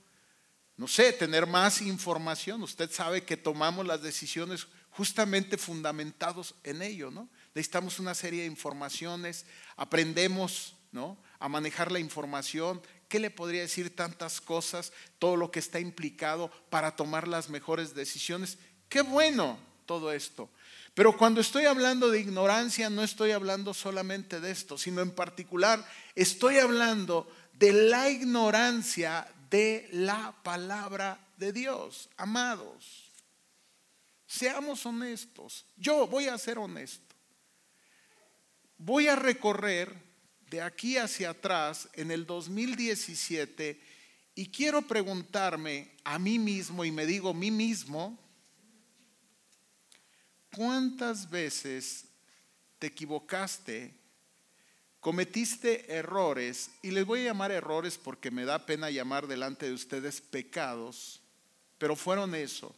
no 0.77 0.88
sé, 0.88 1.13
tener 1.13 1.47
más 1.47 1.81
información, 1.81 2.62
usted 2.62 2.91
sabe 2.91 3.23
que 3.23 3.38
tomamos 3.38 3.88
las 3.88 4.03
decisiones 4.03 4.67
justamente 5.01 5.57
fundamentados 5.57 6.53
en 6.63 6.83
ello, 6.83 7.09
¿no? 7.09 7.27
Necesitamos 7.55 7.97
una 7.97 8.13
serie 8.13 8.41
de 8.41 8.45
informaciones, 8.45 9.47
aprendemos, 9.75 10.75
¿no? 10.91 11.17
A 11.39 11.49
manejar 11.49 11.91
la 11.91 11.97
información, 11.97 12.79
¿qué 13.09 13.19
le 13.19 13.31
podría 13.31 13.61
decir 13.61 13.95
tantas 13.95 14.39
cosas, 14.39 14.93
todo 15.17 15.37
lo 15.37 15.49
que 15.49 15.57
está 15.57 15.79
implicado 15.79 16.51
para 16.69 16.95
tomar 16.95 17.27
las 17.27 17.49
mejores 17.49 17.95
decisiones? 17.95 18.59
Qué 18.89 19.01
bueno 19.01 19.57
todo 19.87 20.11
esto. 20.11 20.51
Pero 20.93 21.17
cuando 21.17 21.41
estoy 21.41 21.65
hablando 21.65 22.11
de 22.11 22.19
ignorancia, 22.19 22.91
no 22.91 23.01
estoy 23.01 23.31
hablando 23.31 23.73
solamente 23.73 24.39
de 24.39 24.51
esto, 24.51 24.77
sino 24.77 25.01
en 25.01 25.09
particular 25.09 25.83
estoy 26.13 26.59
hablando 26.59 27.27
de 27.53 27.73
la 27.73 28.07
ignorancia 28.11 29.27
de 29.49 29.89
la 29.93 30.35
palabra 30.43 31.19
de 31.37 31.51
Dios. 31.51 32.07
Amados, 32.17 33.00
seamos 34.32 34.86
honestos. 34.86 35.65
Yo 35.76 36.08
voy 36.08 36.28
a 36.28 36.38
ser 36.38 36.58
honesto. 36.58 37.15
Voy 38.78 39.08
a 39.08 39.15
recorrer 39.15 39.94
de 40.50 40.62
aquí 40.62 40.98
hacia 40.98 41.32
atrás 41.32 41.89
en 41.94 42.12
el 42.12 42.26
2017 42.26 43.80
y 44.36 44.50
quiero 44.50 44.82
preguntarme 44.84 45.91
a 46.06 46.17
mí 46.17 46.39
mismo, 46.39 46.86
y 46.86 46.91
me 46.91 47.06
digo 47.06 47.34
mí 47.34 47.52
mismo, 47.52 48.17
¿cuántas 50.56 51.30
veces 51.30 52.06
te 52.80 52.88
equivocaste 52.88 53.94
cometiste 55.02 55.91
errores, 55.96 56.70
y 56.84 56.91
les 56.91 57.06
voy 57.06 57.22
a 57.22 57.24
llamar 57.24 57.52
errores 57.52 57.98
porque 57.98 58.30
me 58.30 58.46
da 58.46 58.67
pena 58.67 58.91
llamar 58.91 59.26
delante 59.26 59.65
de 59.65 59.74
ustedes 59.74 60.22
pecados, 60.22 61.20
pero 61.80 61.96
fueron 61.96 62.36
eso, 62.36 62.76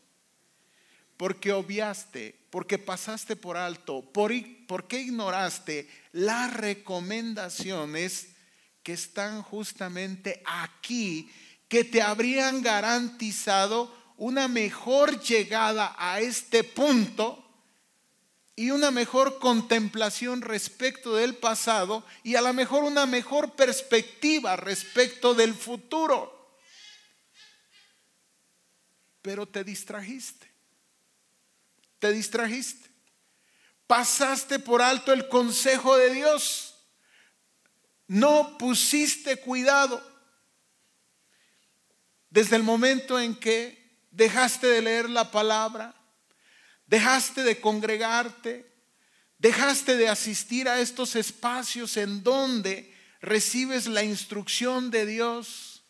porque 1.24 1.54
obviaste, 1.54 2.38
porque 2.50 2.78
pasaste 2.78 3.38
por 3.38 3.56
alto, 3.56 4.02
por, 4.02 4.34
porque 4.68 5.00
ignoraste 5.00 5.90
las 6.12 6.52
recomendaciones 6.54 8.28
que 8.84 8.92
están 8.92 9.42
justamente 9.42 10.44
aquí, 10.46 11.32
que 11.70 11.86
te 11.86 12.02
habrían 12.02 12.62
garantizado 12.62 13.96
una 14.18 14.50
mejor 14.50 15.22
llegada 15.22 15.96
a 15.98 16.20
este 16.20 16.66
punto 16.66 17.42
y 18.58 18.72
una 18.72 18.92
mejor 18.92 19.40
contemplación 19.40 20.42
respecto 20.42 21.16
del 21.16 21.38
pasado 21.38 22.06
y 22.22 22.36
a 22.36 22.42
lo 22.42 22.52
mejor 22.52 22.84
una 22.84 23.06
mejor 23.06 23.56
perspectiva 23.56 24.58
respecto 24.58 25.34
del 25.34 25.54
futuro. 25.54 26.60
Pero 29.22 29.48
te 29.48 29.64
distrajiste. 29.64 30.53
Te 32.04 32.12
distrajiste. 32.12 32.90
Pasaste 33.88 34.60
por 34.60 34.82
alto 34.82 35.14
el 35.14 35.30
consejo 35.30 35.96
de 35.96 36.14
Dios. 36.14 36.76
No 38.08 38.58
pusiste 38.58 39.38
cuidado. 39.38 40.04
Desde 42.30 42.58
el 42.58 42.64
momento 42.64 43.18
en 43.18 43.34
que 43.34 44.02
dejaste 44.12 44.68
de 44.68 44.82
leer 44.82 45.10
la 45.10 45.32
palabra, 45.32 45.96
dejaste 46.88 47.42
de 47.42 47.62
congregarte, 47.62 48.70
dejaste 49.38 49.96
de 49.96 50.10
asistir 50.10 50.68
a 50.68 50.82
estos 50.82 51.16
espacios 51.16 51.96
en 51.96 52.22
donde 52.22 52.94
recibes 53.22 53.88
la 53.88 54.04
instrucción 54.04 54.92
de 54.92 55.06
Dios. 55.06 55.86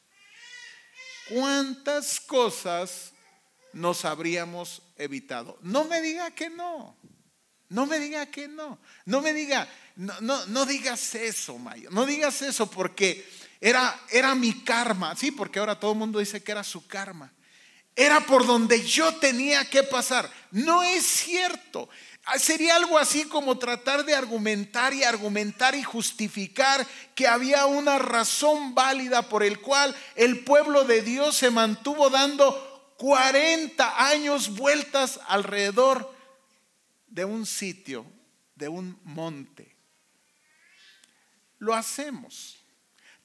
¿Cuántas 1.30 2.20
cosas 2.20 3.14
nos 3.72 4.06
habríamos 4.06 4.83
evitado? 4.98 5.58
No 5.62 5.86
me 5.86 6.02
diga 6.02 6.32
que 6.32 6.50
no. 6.50 6.98
No 7.70 7.86
me 7.86 8.00
diga 8.00 8.28
que 8.28 8.48
no. 8.48 8.80
No 9.06 9.22
me 9.22 9.34
diga, 9.34 9.68
no, 9.96 10.14
no, 10.22 10.46
no 10.48 10.66
digas 10.66 11.16
eso, 11.16 11.58
Mayo. 11.58 11.90
No 11.92 12.06
digas 12.06 12.42
eso 12.42 12.70
porque 12.70 13.28
era, 13.60 14.00
era 14.12 14.36
mi 14.36 14.64
karma. 14.64 15.16
Sí, 15.16 15.32
porque 15.32 15.60
ahora 15.60 15.80
todo 15.80 15.94
el 15.94 15.98
mundo 15.98 16.20
dice 16.20 16.44
que 16.44 16.52
era 16.52 16.64
su 16.64 16.86
karma. 16.86 17.34
Era 17.96 18.20
por 18.22 18.46
donde 18.46 18.84
yo 18.86 19.16
tenía 19.16 19.70
que 19.70 19.84
pasar. 19.84 20.30
No 20.52 20.84
es 20.84 21.06
cierto. 21.06 21.90
Ah, 22.26 22.40
sería 22.40 22.76
algo 22.76 22.98
así 22.98 23.26
como 23.26 23.58
tratar 23.58 24.06
de 24.06 24.16
argumentar 24.16 24.94
y 24.94 25.04
argumentar 25.04 25.76
y 25.76 25.84
justificar 25.84 26.88
que 27.16 27.28
había 27.28 27.66
una 27.66 28.00
razón 28.00 28.74
válida 28.74 29.24
por 29.24 29.44
el 29.44 29.60
cual 29.60 29.96
el 30.16 30.44
pueblo 30.44 30.86
de 30.86 31.02
Dios 31.02 31.36
se 31.36 31.52
mantuvo 31.52 32.10
dando 32.10 32.73
40 32.98 34.08
años 34.08 34.56
vueltas 34.56 35.20
alrededor 35.28 36.14
de 37.08 37.26
un 37.26 37.46
sitio, 37.46 38.06
de 38.56 38.68
un 38.70 39.00
monte. 39.04 39.76
Lo 41.60 41.74
hacemos. 41.74 42.58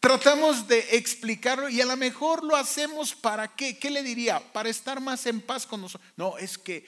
Tratamos 0.01 0.69
de 0.69 0.97
explicarlo 0.97 1.69
y 1.69 1.81
a 1.81 1.87
lo 1.87 1.97
mejor 1.97 2.45
lo 2.45 2.55
hacemos 2.55 3.15
para 3.15 3.49
qué. 3.57 3.79
¿Qué 3.79 3.91
le 3.91 4.03
diría? 4.03 4.41
Para 4.53 4.69
estar 4.69 5.01
más 5.01 5.27
en 5.27 5.41
paz 5.41 5.67
con 5.67 5.81
nosotros. 5.81 6.09
No, 6.17 6.39
es 6.39 6.57
que 6.57 6.87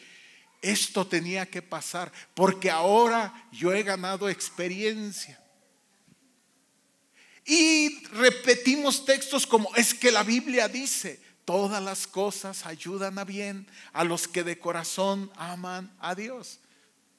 esto 0.63 1.07
tenía 1.07 1.47
que 1.47 1.63
pasar 1.63 2.13
porque 2.35 2.71
ahora 2.71 3.49
yo 3.51 3.73
he 3.73 3.83
ganado 3.83 4.29
experiencia. 4.29 5.43
Y 7.45 8.05
repetimos 8.09 9.05
textos 9.05 9.47
como 9.47 9.75
es 9.75 9.93
que 9.95 10.13
la 10.13 10.23
Biblia 10.23 10.69
dice, 10.69 11.21
todas 11.45 11.83
las 11.83 12.07
cosas 12.07 12.67
ayudan 12.67 13.19
a 13.19 13.25
bien 13.25 13.67
a 13.93 14.05
los 14.05 14.29
que 14.29 14.45
de 14.45 14.59
corazón 14.59 15.31
aman 15.37 15.93
a 16.01 16.15
Dios. 16.15 16.61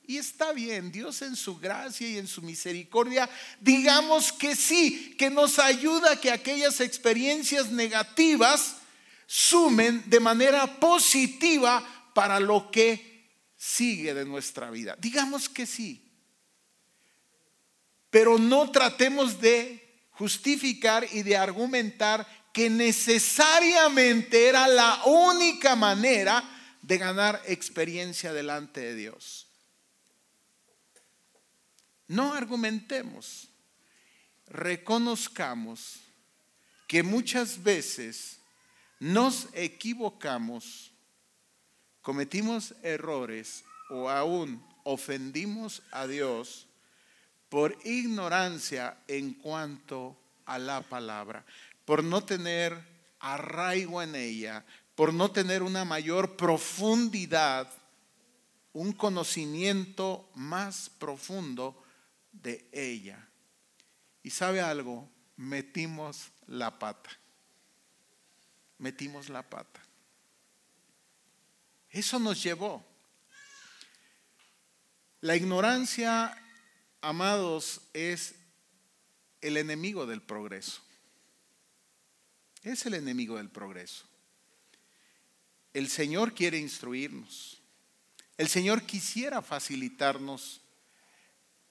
Y 0.07 0.17
está 0.17 0.51
bien, 0.51 0.91
Dios 0.91 1.21
en 1.21 1.35
su 1.35 1.57
gracia 1.57 2.07
y 2.07 2.17
en 2.17 2.27
su 2.27 2.41
misericordia, 2.41 3.29
digamos 3.59 4.33
que 4.33 4.55
sí, 4.55 5.15
que 5.17 5.29
nos 5.29 5.59
ayuda 5.59 6.13
a 6.13 6.19
que 6.19 6.31
aquellas 6.31 6.81
experiencias 6.81 7.71
negativas 7.71 8.77
sumen 9.25 10.03
de 10.07 10.19
manera 10.19 10.79
positiva 10.79 12.11
para 12.13 12.39
lo 12.39 12.69
que 12.71 13.29
sigue 13.55 14.13
de 14.13 14.25
nuestra 14.25 14.69
vida. 14.69 14.97
Digamos 14.99 15.47
que 15.47 15.65
sí. 15.65 16.11
Pero 18.09 18.37
no 18.37 18.69
tratemos 18.71 19.39
de 19.39 20.03
justificar 20.11 21.07
y 21.13 21.23
de 21.23 21.37
argumentar 21.37 22.27
que 22.53 22.69
necesariamente 22.69 24.49
era 24.49 24.67
la 24.67 25.03
única 25.05 25.75
manera 25.75 26.43
de 26.81 26.97
ganar 26.97 27.41
experiencia 27.45 28.33
delante 28.33 28.81
de 28.81 28.95
Dios. 28.95 29.47
No 32.07 32.33
argumentemos, 32.33 33.47
reconozcamos 34.47 36.01
que 36.87 37.03
muchas 37.03 37.63
veces 37.63 38.41
nos 38.99 39.47
equivocamos, 39.53 40.91
cometimos 42.01 42.75
errores 42.83 43.63
o 43.89 44.09
aún 44.09 44.61
ofendimos 44.83 45.83
a 45.91 46.05
Dios 46.05 46.67
por 47.47 47.77
ignorancia 47.85 48.97
en 49.07 49.33
cuanto 49.33 50.17
a 50.45 50.59
la 50.59 50.81
palabra, 50.81 51.45
por 51.91 52.05
no 52.05 52.23
tener 52.23 52.81
arraigo 53.19 54.01
en 54.01 54.15
ella, 54.15 54.65
por 54.95 55.13
no 55.13 55.29
tener 55.29 55.61
una 55.61 55.83
mayor 55.83 56.37
profundidad, 56.37 57.69
un 58.71 58.93
conocimiento 58.93 60.31
más 60.33 60.89
profundo 60.89 61.83
de 62.31 62.65
ella. 62.71 63.27
Y 64.23 64.29
sabe 64.29 64.61
algo, 64.61 65.09
metimos 65.35 66.31
la 66.47 66.79
pata. 66.79 67.09
Metimos 68.77 69.27
la 69.27 69.43
pata. 69.43 69.81
Eso 71.89 72.19
nos 72.19 72.41
llevó. 72.41 72.85
La 75.19 75.35
ignorancia, 75.35 76.41
amados, 77.01 77.81
es 77.91 78.35
el 79.41 79.57
enemigo 79.57 80.05
del 80.05 80.21
progreso. 80.21 80.83
Es 82.63 82.85
el 82.85 82.93
enemigo 82.93 83.37
del 83.37 83.49
progreso. 83.49 84.05
El 85.73 85.89
Señor 85.89 86.33
quiere 86.33 86.57
instruirnos. 86.57 87.61
El 88.37 88.49
Señor 88.49 88.83
quisiera 88.83 89.41
facilitarnos 89.41 90.61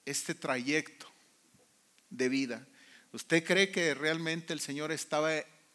este 0.05 0.35
trayecto 0.35 1.07
de 2.09 2.29
vida. 2.29 2.67
¿Usted 3.13 3.43
cree 3.43 3.71
que 3.71 3.93
realmente 3.93 4.53
el 4.53 4.59
Señor 4.59 4.91
estaba 4.91 5.31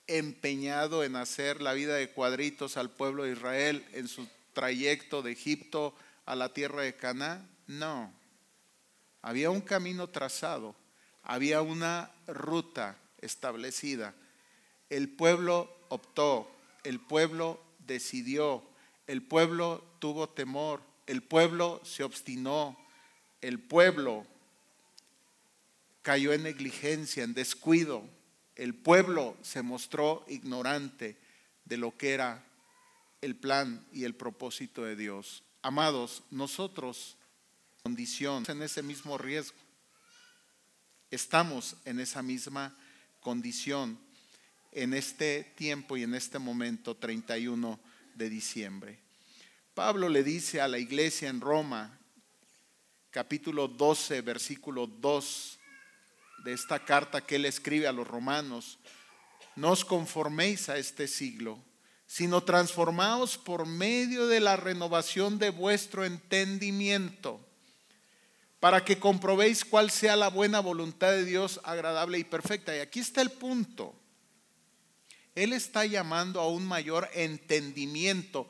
empeñado 0.06 1.04
en 1.04 1.16
hacer 1.16 1.60
la 1.60 1.72
vida 1.72 1.94
de 1.94 2.10
cuadritos 2.10 2.76
al 2.76 2.90
pueblo 2.90 3.24
de 3.24 3.32
Israel 3.32 3.86
en 3.92 4.08
su 4.08 4.28
trayecto 4.52 5.22
de 5.22 5.32
Egipto 5.32 5.94
a 6.24 6.34
la 6.34 6.52
tierra 6.52 6.82
de 6.82 6.96
Canaán? 6.96 7.48
No. 7.66 8.12
Había 9.22 9.50
un 9.50 9.60
camino 9.60 10.08
trazado, 10.08 10.76
había 11.22 11.62
una 11.62 12.10
ruta 12.26 12.98
establecida. 13.18 14.14
El 14.90 15.08
pueblo 15.08 15.70
optó, 15.88 16.50
el 16.84 17.00
pueblo 17.00 17.60
decidió, 17.86 18.62
el 19.06 19.22
pueblo 19.22 19.84
tuvo 19.98 20.28
temor, 20.28 20.82
el 21.06 21.22
pueblo 21.22 21.80
se 21.84 22.04
obstinó, 22.04 22.76
el 23.40 23.60
pueblo 23.60 24.26
cayó 26.02 26.32
en 26.32 26.44
negligencia, 26.44 27.24
en 27.24 27.34
descuido, 27.34 28.04
el 28.54 28.74
pueblo 28.74 29.36
se 29.42 29.62
mostró 29.62 30.24
ignorante 30.28 31.16
de 31.64 31.76
lo 31.76 31.96
que 31.96 32.14
era 32.14 32.44
el 33.20 33.36
plan 33.36 33.86
y 33.92 34.04
el 34.04 34.14
propósito 34.14 34.84
de 34.84 34.96
Dios. 34.96 35.42
Amados, 35.62 36.22
nosotros, 36.30 37.16
condición, 37.82 38.44
en 38.48 38.62
ese 38.62 38.82
mismo 38.82 39.18
riesgo, 39.18 39.58
estamos 41.10 41.76
en 41.84 42.00
esa 42.00 42.22
misma 42.22 42.76
condición 43.20 44.05
en 44.76 44.92
este 44.92 45.42
tiempo 45.56 45.96
y 45.96 46.02
en 46.02 46.14
este 46.14 46.38
momento 46.38 46.94
31 46.94 47.80
de 48.14 48.28
diciembre. 48.28 48.98
Pablo 49.72 50.10
le 50.10 50.22
dice 50.22 50.60
a 50.60 50.68
la 50.68 50.78
iglesia 50.78 51.30
en 51.30 51.40
Roma, 51.40 51.98
capítulo 53.10 53.68
12, 53.68 54.20
versículo 54.20 54.86
2 54.86 55.58
de 56.44 56.52
esta 56.52 56.84
carta 56.84 57.22
que 57.22 57.36
él 57.36 57.46
escribe 57.46 57.86
a 57.86 57.92
los 57.92 58.06
romanos, 58.06 58.78
no 59.56 59.70
os 59.70 59.82
conforméis 59.82 60.68
a 60.68 60.76
este 60.76 61.08
siglo, 61.08 61.58
sino 62.06 62.44
transformaos 62.44 63.38
por 63.38 63.64
medio 63.64 64.26
de 64.26 64.40
la 64.40 64.56
renovación 64.56 65.38
de 65.38 65.48
vuestro 65.48 66.04
entendimiento, 66.04 67.40
para 68.60 68.84
que 68.84 68.98
comprobéis 68.98 69.64
cuál 69.64 69.90
sea 69.90 70.16
la 70.16 70.28
buena 70.28 70.60
voluntad 70.60 71.12
de 71.12 71.24
Dios 71.24 71.60
agradable 71.64 72.18
y 72.18 72.24
perfecta. 72.24 72.76
Y 72.76 72.80
aquí 72.80 73.00
está 73.00 73.22
el 73.22 73.30
punto. 73.30 73.98
Él 75.36 75.52
está 75.52 75.84
llamando 75.84 76.40
a 76.40 76.48
un 76.48 76.66
mayor 76.66 77.08
entendimiento. 77.14 78.48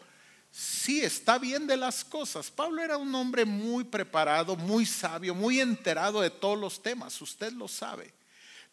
Sí, 0.53 1.03
está 1.03 1.37
bien 1.37 1.67
de 1.67 1.77
las 1.77 2.05
cosas. 2.05 2.51
Pablo 2.51 2.81
era 2.81 2.97
un 2.97 3.13
hombre 3.15 3.45
muy 3.45 3.85
preparado, 3.85 4.57
muy 4.57 4.87
sabio, 4.87 5.35
muy 5.35 5.61
enterado 5.61 6.23
de 6.23 6.31
todos 6.31 6.59
los 6.59 6.81
temas, 6.81 7.21
usted 7.21 7.53
lo 7.53 7.69
sabe. 7.69 8.15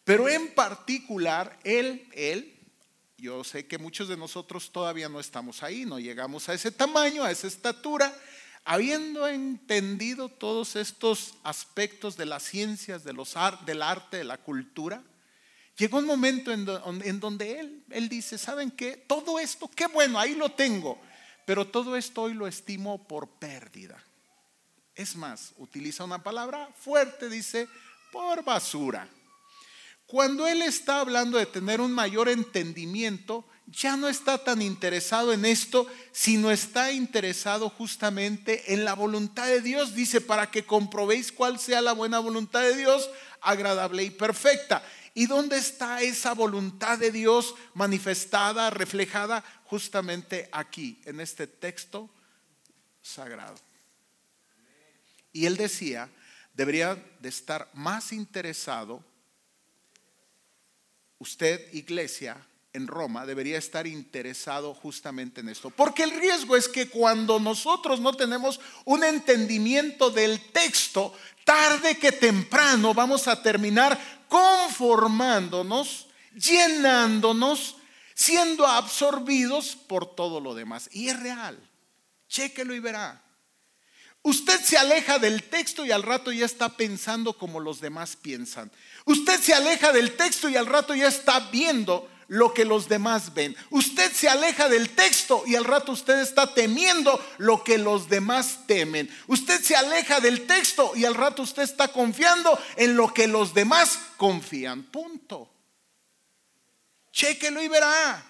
Pero 0.04 0.28
en 0.28 0.54
particular, 0.54 1.58
él, 1.64 2.06
él, 2.12 2.54
yo 3.18 3.42
sé 3.42 3.66
que 3.66 3.78
muchos 3.78 4.08
de 4.08 4.16
nosotros 4.16 4.70
todavía 4.70 5.08
no 5.08 5.18
estamos 5.18 5.62
ahí, 5.64 5.84
no 5.84 5.98
llegamos 5.98 6.48
a 6.48 6.54
ese 6.54 6.70
tamaño, 6.70 7.24
a 7.24 7.32
esa 7.32 7.48
estatura, 7.48 8.14
habiendo 8.64 9.26
entendido 9.26 10.28
todos 10.28 10.76
estos 10.76 11.34
aspectos 11.42 12.16
de 12.16 12.26
las 12.26 12.44
ciencias, 12.44 13.02
de 13.02 13.12
los 13.12 13.34
del 13.66 13.82
arte, 13.82 14.18
de 14.18 14.24
la 14.24 14.38
cultura, 14.38 15.02
Llegó 15.76 15.98
un 15.98 16.06
momento 16.06 16.52
en, 16.52 17.20
donde 17.20 17.58
él, 17.58 17.84
él 17.90 18.08
dice, 18.08 18.38
¿saben 18.38 18.70
qué? 18.70 18.96
Todo 18.96 19.40
esto, 19.40 19.68
qué 19.74 19.86
bueno, 19.88 20.20
ahí 20.20 20.34
lo 20.34 20.50
tengo, 20.50 21.00
pero 21.44 21.66
todo 21.66 21.96
esto 21.96 22.22
hoy 22.22 22.34
lo 22.34 22.46
estimo 22.46 23.06
por 23.08 23.28
pérdida. 23.28 24.00
Es 24.94 25.16
más, 25.16 25.52
utiliza 25.58 26.04
una 26.04 26.22
palabra 26.22 26.68
fuerte, 26.76 27.28
dice, 27.28 27.68
por 28.12 28.44
basura. 28.44 29.08
Cuando 30.06 30.46
él 30.46 30.62
está 30.62 31.00
hablando 31.00 31.38
de 31.38 31.46
tener 31.46 31.80
un 31.80 31.90
mayor 31.90 32.28
entendimiento, 32.28 33.44
ya 33.66 33.96
no 33.96 34.08
está 34.08 34.38
tan 34.38 34.62
interesado 34.62 35.32
en 35.32 35.44
esto, 35.44 35.88
sino 36.12 36.50
está 36.50 36.92
interesado 36.92 37.70
justamente 37.70 38.74
en 38.74 38.84
la 38.84 38.94
voluntad 38.94 39.46
de 39.46 39.62
Dios. 39.62 39.94
Dice, 39.94 40.20
para 40.20 40.50
que 40.50 40.64
comprobéis 40.64 41.32
cuál 41.32 41.58
sea 41.58 41.80
la 41.80 41.92
buena 41.92 42.18
voluntad 42.18 42.60
de 42.60 42.76
Dios, 42.76 43.10
agradable 43.40 44.04
y 44.04 44.10
perfecta. 44.10 44.84
¿Y 45.14 45.26
dónde 45.26 45.56
está 45.56 46.02
esa 46.02 46.34
voluntad 46.34 46.98
de 46.98 47.12
Dios 47.12 47.54
manifestada, 47.72 48.68
reflejada 48.70 49.44
justamente 49.64 50.48
aquí, 50.50 51.00
en 51.04 51.20
este 51.20 51.46
texto 51.46 52.10
sagrado? 53.00 53.54
Y 55.32 55.46
él 55.46 55.56
decía, 55.56 56.10
debería 56.52 56.96
de 57.20 57.28
estar 57.28 57.70
más 57.74 58.12
interesado, 58.12 59.04
usted 61.18 61.72
iglesia 61.72 62.36
en 62.72 62.88
Roma, 62.88 63.24
debería 63.24 63.56
estar 63.56 63.86
interesado 63.86 64.74
justamente 64.74 65.40
en 65.40 65.48
esto. 65.48 65.70
Porque 65.70 66.02
el 66.02 66.10
riesgo 66.10 66.56
es 66.56 66.68
que 66.68 66.88
cuando 66.88 67.38
nosotros 67.38 68.00
no 68.00 68.14
tenemos 68.14 68.60
un 68.84 69.04
entendimiento 69.04 70.10
del 70.10 70.40
texto, 70.50 71.14
tarde 71.44 71.96
que 71.98 72.10
temprano 72.10 72.92
vamos 72.92 73.28
a 73.28 73.40
terminar 73.40 74.23
conformándonos, 74.34 76.08
llenándonos, 76.34 77.76
siendo 78.16 78.66
absorbidos 78.66 79.76
por 79.76 80.16
todo 80.16 80.40
lo 80.40 80.54
demás. 80.54 80.88
Y 80.90 81.08
es 81.08 81.20
real. 81.20 81.56
Chéquelo 82.28 82.74
y 82.74 82.80
verá. 82.80 83.22
Usted 84.22 84.60
se 84.60 84.76
aleja 84.76 85.20
del 85.20 85.44
texto 85.44 85.84
y 85.86 85.92
al 85.92 86.02
rato 86.02 86.32
ya 86.32 86.46
está 86.46 86.70
pensando 86.70 87.38
como 87.38 87.60
los 87.60 87.80
demás 87.80 88.16
piensan. 88.16 88.72
Usted 89.04 89.38
se 89.40 89.54
aleja 89.54 89.92
del 89.92 90.16
texto 90.16 90.48
y 90.48 90.56
al 90.56 90.66
rato 90.66 90.96
ya 90.96 91.06
está 91.06 91.38
viendo 91.50 92.10
lo 92.28 92.54
que 92.54 92.64
los 92.64 92.88
demás 92.88 93.34
ven. 93.34 93.56
Usted 93.70 94.12
se 94.12 94.28
aleja 94.28 94.68
del 94.68 94.90
texto 94.90 95.44
y 95.46 95.56
al 95.56 95.64
rato 95.64 95.92
usted 95.92 96.20
está 96.20 96.52
temiendo 96.52 97.24
lo 97.38 97.62
que 97.64 97.78
los 97.78 98.08
demás 98.08 98.60
temen. 98.66 99.10
Usted 99.26 99.60
se 99.62 99.76
aleja 99.76 100.20
del 100.20 100.46
texto 100.46 100.92
y 100.94 101.04
al 101.04 101.14
rato 101.14 101.42
usted 101.42 101.62
está 101.62 101.88
confiando 101.88 102.58
en 102.76 102.96
lo 102.96 103.12
que 103.12 103.26
los 103.26 103.54
demás 103.54 103.98
confían. 104.16 104.82
Punto. 104.84 105.50
Y 107.16 107.68
verá. 107.68 108.24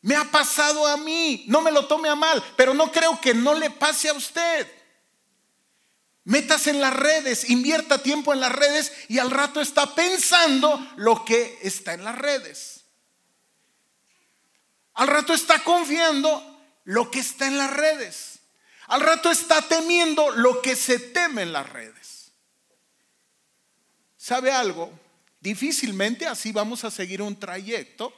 Me 0.00 0.16
ha 0.16 0.24
pasado 0.24 0.84
a 0.86 0.96
mí, 0.96 1.44
no 1.46 1.62
me 1.62 1.70
lo 1.70 1.86
tome 1.86 2.08
a 2.08 2.16
mal, 2.16 2.42
pero 2.56 2.74
no 2.74 2.90
creo 2.90 3.20
que 3.20 3.34
no 3.34 3.54
le 3.54 3.70
pase 3.70 4.08
a 4.08 4.14
usted. 4.14 4.66
Metas 6.24 6.68
en 6.68 6.80
las 6.80 6.94
redes, 6.94 7.50
invierta 7.50 7.98
tiempo 7.98 8.32
en 8.32 8.40
las 8.40 8.52
redes 8.52 8.92
y 9.08 9.18
al 9.18 9.30
rato 9.30 9.60
está 9.60 9.94
pensando 9.94 10.78
lo 10.96 11.24
que 11.24 11.58
está 11.62 11.94
en 11.94 12.04
las 12.04 12.16
redes. 12.16 12.84
Al 14.94 15.08
rato 15.08 15.34
está 15.34 15.64
confiando 15.64 16.60
lo 16.84 17.10
que 17.10 17.20
está 17.20 17.48
en 17.48 17.58
las 17.58 17.72
redes. 17.72 18.38
Al 18.86 19.00
rato 19.00 19.30
está 19.30 19.62
temiendo 19.62 20.30
lo 20.30 20.62
que 20.62 20.76
se 20.76 20.98
teme 20.98 21.42
en 21.42 21.52
las 21.52 21.68
redes. 21.68 22.32
¿Sabe 24.16 24.52
algo? 24.52 24.92
Difícilmente 25.40 26.26
así 26.28 26.52
vamos 26.52 26.84
a 26.84 26.90
seguir 26.92 27.20
un 27.20 27.34
trayecto 27.36 28.12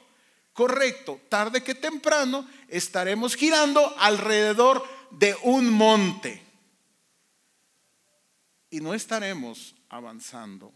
correcto. 0.53 1.19
Tarde 1.27 1.63
que 1.63 1.73
temprano 1.73 2.47
estaremos 2.67 3.35
girando 3.35 3.95
alrededor 3.97 4.87
de 5.09 5.35
un 5.41 5.71
monte 5.71 6.44
y 8.75 8.81
no 8.81 8.93
estaremos 8.93 9.73
avanzando 9.87 10.73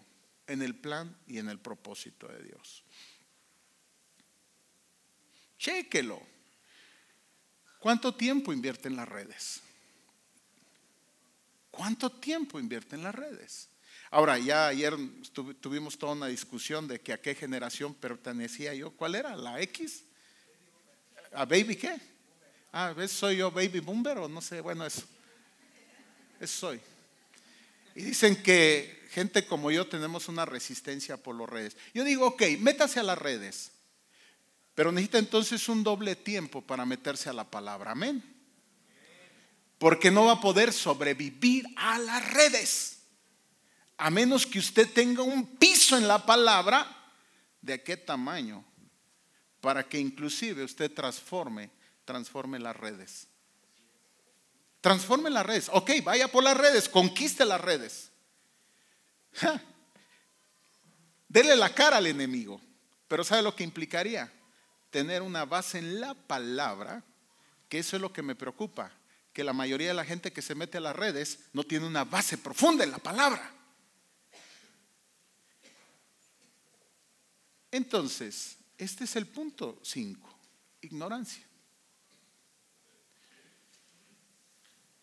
en 0.48 0.62
el 0.62 0.74
plan 0.74 1.14
y 1.28 1.38
en 1.38 1.50
el 1.50 1.60
propósito 1.60 2.30
de 2.30 2.42
Dios. 2.44 2.86
Chéquelo. 5.58 6.22
¿Cuánto 7.78 8.16
tiempo 8.16 8.54
invierte 8.54 8.88
en 8.88 8.96
las 8.96 9.10
redes? 9.10 9.62
¿Cuánto 11.70 12.10
tiempo 12.10 12.58
invierte 12.58 12.96
en 12.96 13.04
las 13.04 13.14
redes? 13.14 13.68
Ahora, 14.12 14.40
ya 14.40 14.68
ayer 14.68 14.96
tuvimos 15.60 15.98
toda 15.98 16.14
una 16.14 16.28
discusión 16.28 16.88
de 16.88 17.02
que 17.02 17.12
a 17.12 17.22
qué 17.22 17.36
generación 17.36 17.94
pertenecía 17.94 18.74
yo. 18.74 18.92
¿Cuál 18.92 19.16
era? 19.16 19.36
¿La 19.36 19.60
X? 19.60 20.06
¿A 21.34 21.44
Baby 21.44 21.76
qué? 21.76 22.00
Ah. 22.72 22.96
¿Soy 23.10 23.36
yo 23.36 23.52
Baby 23.52 23.82
Boomer 23.82 24.20
o 24.20 24.30
no 24.30 24.40
sé? 24.40 24.62
Bueno, 24.62 24.86
eso. 24.86 25.04
Eso 26.40 26.60
soy. 26.60 26.82
Y 28.00 28.02
dicen 28.02 28.42
que 28.42 29.10
gente 29.12 29.46
como 29.46 29.72
yo 29.72 29.86
tenemos 29.86 30.30
una 30.30 30.46
resistencia 30.46 31.18
por 31.18 31.36
las 31.36 31.50
redes. 31.50 31.76
Yo 31.94 32.06
digo, 32.06 32.28
ok, 32.28 32.44
métase 32.60 33.02
a 33.02 33.04
las 33.04 33.18
redes, 33.18 33.74
pero 34.74 34.94
necesita 34.94 35.18
entonces 35.18 35.68
un 35.68 35.84
doble 35.84 36.16
tiempo 36.16 36.62
para 36.62 36.86
meterse 36.86 37.28
a 37.28 37.34
la 37.34 37.44
palabra. 37.44 37.92
Amén. 37.92 38.24
porque 39.80 40.12
no 40.12 40.26
va 40.26 40.34
a 40.34 40.42
poder 40.42 40.72
sobrevivir 40.72 41.66
a 41.76 42.00
las 42.00 42.32
redes. 42.32 43.00
A 43.98 44.10
menos 44.10 44.46
que 44.46 44.60
usted 44.60 44.88
tenga 44.94 45.22
un 45.22 45.58
piso 45.58 45.98
en 45.98 46.08
la 46.08 46.26
palabra, 46.26 47.12
¿de 47.62 47.84
qué 47.84 47.98
tamaño? 47.98 48.64
Para 49.60 49.86
que 49.86 50.00
inclusive 50.00 50.64
usted 50.64 50.94
transforme, 50.94 51.70
transforme 52.06 52.60
las 52.60 52.78
redes. 52.78 53.28
Transforme 54.82 55.30
las 55.30 55.46
redes. 55.46 55.70
Ok, 55.74 55.92
vaya 56.04 56.28
por 56.28 56.44
las 56.44 56.56
redes, 56.56 56.88
conquiste 56.88 57.46
las 57.46 57.60
redes. 57.60 58.12
Dele 61.28 61.56
la 61.56 61.74
cara 61.74 61.98
al 61.98 62.08
enemigo. 62.08 62.62
Pero 63.08 63.24
¿sabe 63.24 63.42
lo 63.42 63.56
que 63.56 63.64
implicaría? 63.64 64.32
Tener 64.92 65.22
una 65.22 65.46
base 65.46 65.80
en 65.80 66.00
la 66.00 66.14
palabra, 66.14 67.04
que 67.68 67.80
eso 67.80 67.96
es 67.96 68.02
lo 68.02 68.14
que 68.14 68.22
me 68.22 68.36
preocupa, 68.36 68.92
que 69.34 69.44
la 69.44 69.54
mayoría 69.54 69.90
de 69.90 69.94
la 69.94 70.06
gente 70.06 70.32
que 70.32 70.42
se 70.42 70.56
mete 70.56 70.78
a 70.78 70.82
las 70.82 70.96
redes 70.96 71.40
no 71.54 71.64
tiene 71.64 71.86
una 71.86 72.04
base 72.04 72.38
profunda 72.38 72.84
en 72.84 72.92
la 72.92 72.98
palabra. 73.00 73.52
Entonces, 77.72 78.58
este 78.78 79.04
es 79.04 79.16
el 79.16 79.28
punto 79.28 79.80
5, 79.84 80.40
ignorancia. 80.82 81.49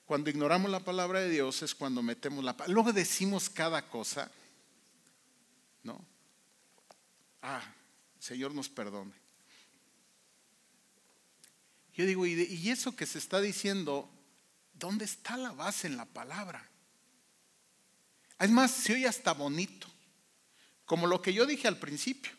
Cuando 0.07 0.31
ignoramos 0.31 0.71
la 0.71 0.81
palabra 0.81 1.21
de 1.21 1.29
Dios 1.29 1.63
es 1.63 1.75
cuando 1.75 2.01
metemos 2.01 2.45
la 2.45 2.57
palabra. 2.57 2.73
Luego 2.73 2.93
decimos 2.93 3.51
cada 3.51 3.89
cosa, 3.89 4.31
¿no? 5.83 6.03
Ah, 7.43 7.63
Señor 8.21 8.55
nos 8.55 8.69
perdone. 8.69 9.13
Yo 11.93 12.07
digo, 12.07 12.27
¿y, 12.27 12.71
eso 12.71 12.95
que 12.95 13.07
se 13.07 13.19
está 13.19 13.41
diciendo, 13.41 14.09
dónde 14.75 15.05
está 15.05 15.37
la 15.37 15.51
base 15.53 15.89
en 15.89 15.97
la 15.97 16.05
palabra? 16.05 16.69
Es 18.39 18.51
más, 18.51 18.71
se 18.71 18.93
oye 18.93 19.09
hasta 19.09 19.33
bonito, 19.33 19.89
como 20.85 21.07
lo 21.07 21.21
que 21.21 21.33
yo 21.33 21.47
dije 21.47 21.67
al 21.67 21.79
principio. 21.79 22.33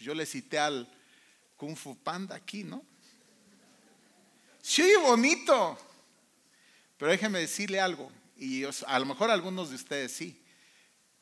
Yo 0.00 0.14
le 0.14 0.26
cité 0.26 0.58
al 0.58 0.90
Kung 1.56 1.76
Fu 1.76 1.96
Panda 1.96 2.34
aquí, 2.34 2.64
¿no? 2.64 2.82
Se 4.62 4.82
oye 4.82 4.96
bonito, 4.96 5.78
pero 6.98 7.12
déjeme 7.12 7.38
decirle 7.38 7.80
algo, 7.80 8.10
y 8.36 8.64
a 8.64 8.98
lo 8.98 9.06
mejor 9.06 9.30
algunos 9.30 9.70
de 9.70 9.76
ustedes 9.76 10.12
sí, 10.12 10.42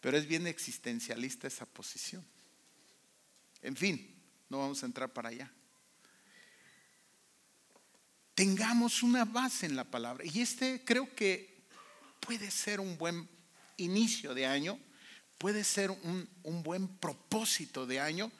pero 0.01 0.17
es 0.17 0.27
bien 0.27 0.47
existencialista 0.47 1.47
esa 1.47 1.67
posición. 1.67 2.25
En 3.63 3.77
fin, 3.77 4.15
no 4.49 4.59
vamos 4.59 4.83
a 4.83 4.87
entrar 4.87 5.13
para 5.13 5.31
allá. 5.31 5.53
Tengamos 8.35 9.03
una 9.03 9.25
base 9.25 9.67
en 9.67 9.77
la 9.77 9.85
palabra. 9.85 10.25
Y 10.27 10.41
este 10.41 10.85
creo 10.85 11.15
que 11.15 11.65
puede 12.21 12.51
ser 12.51 12.81
un 12.81 12.99
buen 12.99 13.29
inicio 13.79 14.35
de 14.35 14.47
año, 14.47 14.79
puede 15.39 15.65
ser 15.65 15.91
un, 15.91 16.29
un 16.43 16.63
buen 16.63 16.87
propósito 16.87 17.87
de 17.87 18.01
año. 18.01 18.31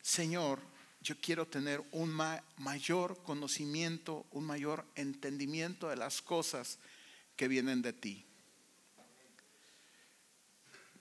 Señor, 0.00 0.60
yo 1.02 1.16
quiero 1.20 1.46
tener 1.46 1.82
un 1.90 2.12
mayor 2.58 3.22
conocimiento, 3.24 4.24
un 4.30 4.44
mayor 4.44 4.86
entendimiento 4.94 5.88
de 5.88 5.96
las 5.96 6.22
cosas 6.22 6.78
que 7.36 7.48
vienen 7.48 7.82
de 7.82 7.92
ti. 7.92 8.24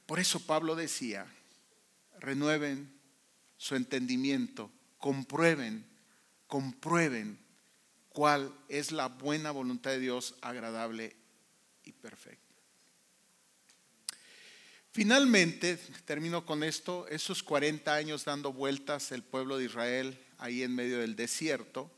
Por 0.06 0.20
eso 0.20 0.40
Pablo 0.46 0.76
decía, 0.76 1.26
renueven 2.20 2.92
su 3.58 3.76
entendimiento, 3.76 4.72
comprueben, 4.98 5.86
comprueben 6.48 7.40
cuál 8.10 8.54
es 8.68 8.92
la 8.92 9.08
buena 9.08 9.52
voluntad 9.52 9.92
de 9.92 10.00
Dios 10.00 10.36
agradable 10.42 11.16
y 11.84 11.92
perfecta. 11.92 12.41
Finalmente, 14.94 15.78
termino 16.04 16.46
con 16.46 16.64
esto, 16.64 17.08
esos 17.08 17.44
40 17.44 17.94
años 17.94 18.26
dando 18.26 18.52
vueltas 18.52 19.14
el 19.14 19.24
pueblo 19.24 19.58
de 19.58 19.66
Israel 19.66 20.22
ahí 20.38 20.64
en 20.64 20.76
medio 20.76 21.00
del 21.00 21.16
desierto, 21.16 21.90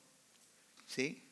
¿sí? 0.85 1.27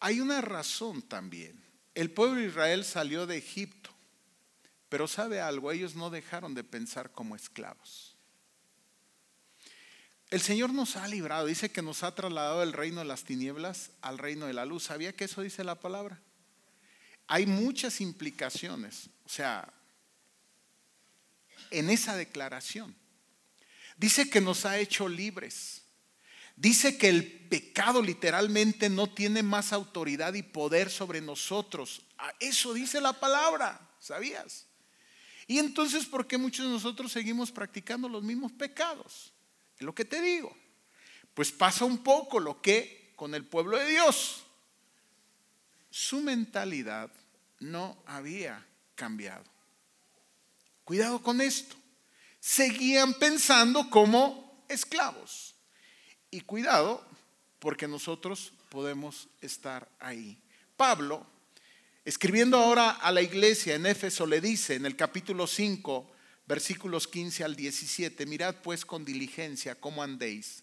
Hay 0.00 0.20
una 0.20 0.40
razón 0.40 1.02
también. 1.02 1.62
El 1.94 2.10
pueblo 2.10 2.40
de 2.40 2.46
Israel 2.46 2.84
salió 2.84 3.26
de 3.26 3.36
Egipto, 3.36 3.90
pero 4.88 5.08
sabe 5.08 5.40
algo, 5.40 5.70
ellos 5.72 5.94
no 5.94 6.08
dejaron 6.08 6.54
de 6.54 6.64
pensar 6.64 7.12
como 7.12 7.36
esclavos. 7.36 8.16
El 10.30 10.40
Señor 10.40 10.72
nos 10.72 10.96
ha 10.96 11.06
librado, 11.06 11.46
dice 11.46 11.70
que 11.70 11.82
nos 11.82 12.02
ha 12.02 12.14
trasladado 12.14 12.60
del 12.60 12.72
reino 12.72 13.00
de 13.00 13.06
las 13.06 13.24
tinieblas 13.24 13.90
al 14.00 14.18
reino 14.18 14.46
de 14.46 14.54
la 14.54 14.64
luz. 14.64 14.84
¿Sabía 14.84 15.14
que 15.14 15.24
eso 15.24 15.42
dice 15.42 15.64
la 15.64 15.78
palabra? 15.80 16.20
Hay 17.28 17.46
muchas 17.46 18.00
implicaciones, 18.00 19.10
o 19.24 19.28
sea, 19.28 19.72
en 21.70 21.90
esa 21.90 22.16
declaración. 22.16 22.94
Dice 23.96 24.30
que 24.30 24.40
nos 24.40 24.64
ha 24.64 24.78
hecho 24.78 25.08
libres. 25.08 25.82
Dice 26.54 26.96
que 26.96 27.08
el 27.08 27.26
pecado 27.48 28.00
literalmente 28.00 28.88
no 28.88 29.08
tiene 29.08 29.42
más 29.42 29.72
autoridad 29.72 30.34
y 30.34 30.42
poder 30.42 30.90
sobre 30.90 31.20
nosotros. 31.20 32.02
Eso 32.40 32.72
dice 32.72 33.00
la 33.00 33.12
palabra, 33.12 33.78
¿sabías? 34.00 34.66
Y 35.46 35.58
entonces, 35.58 36.06
¿por 36.06 36.26
qué 36.26 36.38
muchos 36.38 36.66
de 36.66 36.72
nosotros 36.72 37.12
seguimos 37.12 37.52
practicando 37.52 38.08
los 38.08 38.22
mismos 38.22 38.52
pecados? 38.52 39.32
Es 39.78 39.82
lo 39.82 39.94
que 39.94 40.04
te 40.04 40.20
digo. 40.20 40.56
Pues 41.34 41.52
pasa 41.52 41.84
un 41.84 41.98
poco 41.98 42.40
lo 42.40 42.62
que 42.62 43.12
con 43.16 43.34
el 43.34 43.44
pueblo 43.44 43.76
de 43.76 43.88
Dios. 43.88 44.45
Su 45.98 46.20
mentalidad 46.20 47.10
no 47.58 47.96
había 48.04 48.62
cambiado. 48.94 49.44
Cuidado 50.84 51.22
con 51.22 51.40
esto. 51.40 51.74
Seguían 52.38 53.14
pensando 53.14 53.88
como 53.88 54.62
esclavos. 54.68 55.54
Y 56.30 56.42
cuidado 56.42 57.02
porque 57.58 57.88
nosotros 57.88 58.52
podemos 58.68 59.28
estar 59.40 59.88
ahí. 59.98 60.38
Pablo, 60.76 61.26
escribiendo 62.04 62.58
ahora 62.58 62.90
a 62.90 63.10
la 63.10 63.22
iglesia 63.22 63.74
en 63.74 63.86
Éfeso, 63.86 64.26
le 64.26 64.42
dice 64.42 64.74
en 64.74 64.84
el 64.84 64.96
capítulo 64.96 65.46
5, 65.46 66.12
versículos 66.46 67.08
15 67.08 67.42
al 67.42 67.56
17, 67.56 68.26
mirad 68.26 68.56
pues 68.56 68.84
con 68.84 69.02
diligencia 69.02 69.74
cómo 69.74 70.02
andéis, 70.02 70.62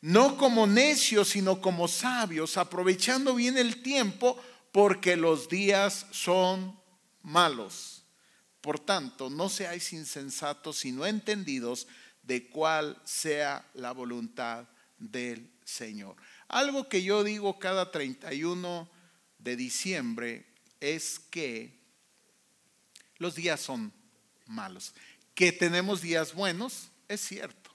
no 0.00 0.36
como 0.36 0.68
necios, 0.68 1.30
sino 1.30 1.60
como 1.60 1.88
sabios, 1.88 2.56
aprovechando 2.56 3.34
bien 3.34 3.58
el 3.58 3.82
tiempo, 3.82 4.40
porque 4.72 5.16
los 5.16 5.48
días 5.48 6.06
son 6.10 6.78
malos. 7.22 8.04
Por 8.60 8.80
tanto, 8.80 9.30
no 9.30 9.48
seáis 9.48 9.92
insensatos, 9.92 10.78
sino 10.78 11.06
entendidos 11.06 11.86
de 12.22 12.48
cuál 12.48 13.00
sea 13.04 13.66
la 13.74 13.92
voluntad 13.92 14.68
del 14.98 15.50
Señor. 15.64 16.16
Algo 16.48 16.88
que 16.88 17.02
yo 17.02 17.24
digo 17.24 17.58
cada 17.58 17.90
31 17.90 18.88
de 19.38 19.56
diciembre 19.56 20.46
es 20.80 21.18
que 21.18 21.78
los 23.18 23.34
días 23.34 23.60
son 23.60 23.92
malos. 24.46 24.94
Que 25.34 25.52
tenemos 25.52 26.02
días 26.02 26.34
buenos, 26.34 26.90
es 27.08 27.20
cierto, 27.20 27.70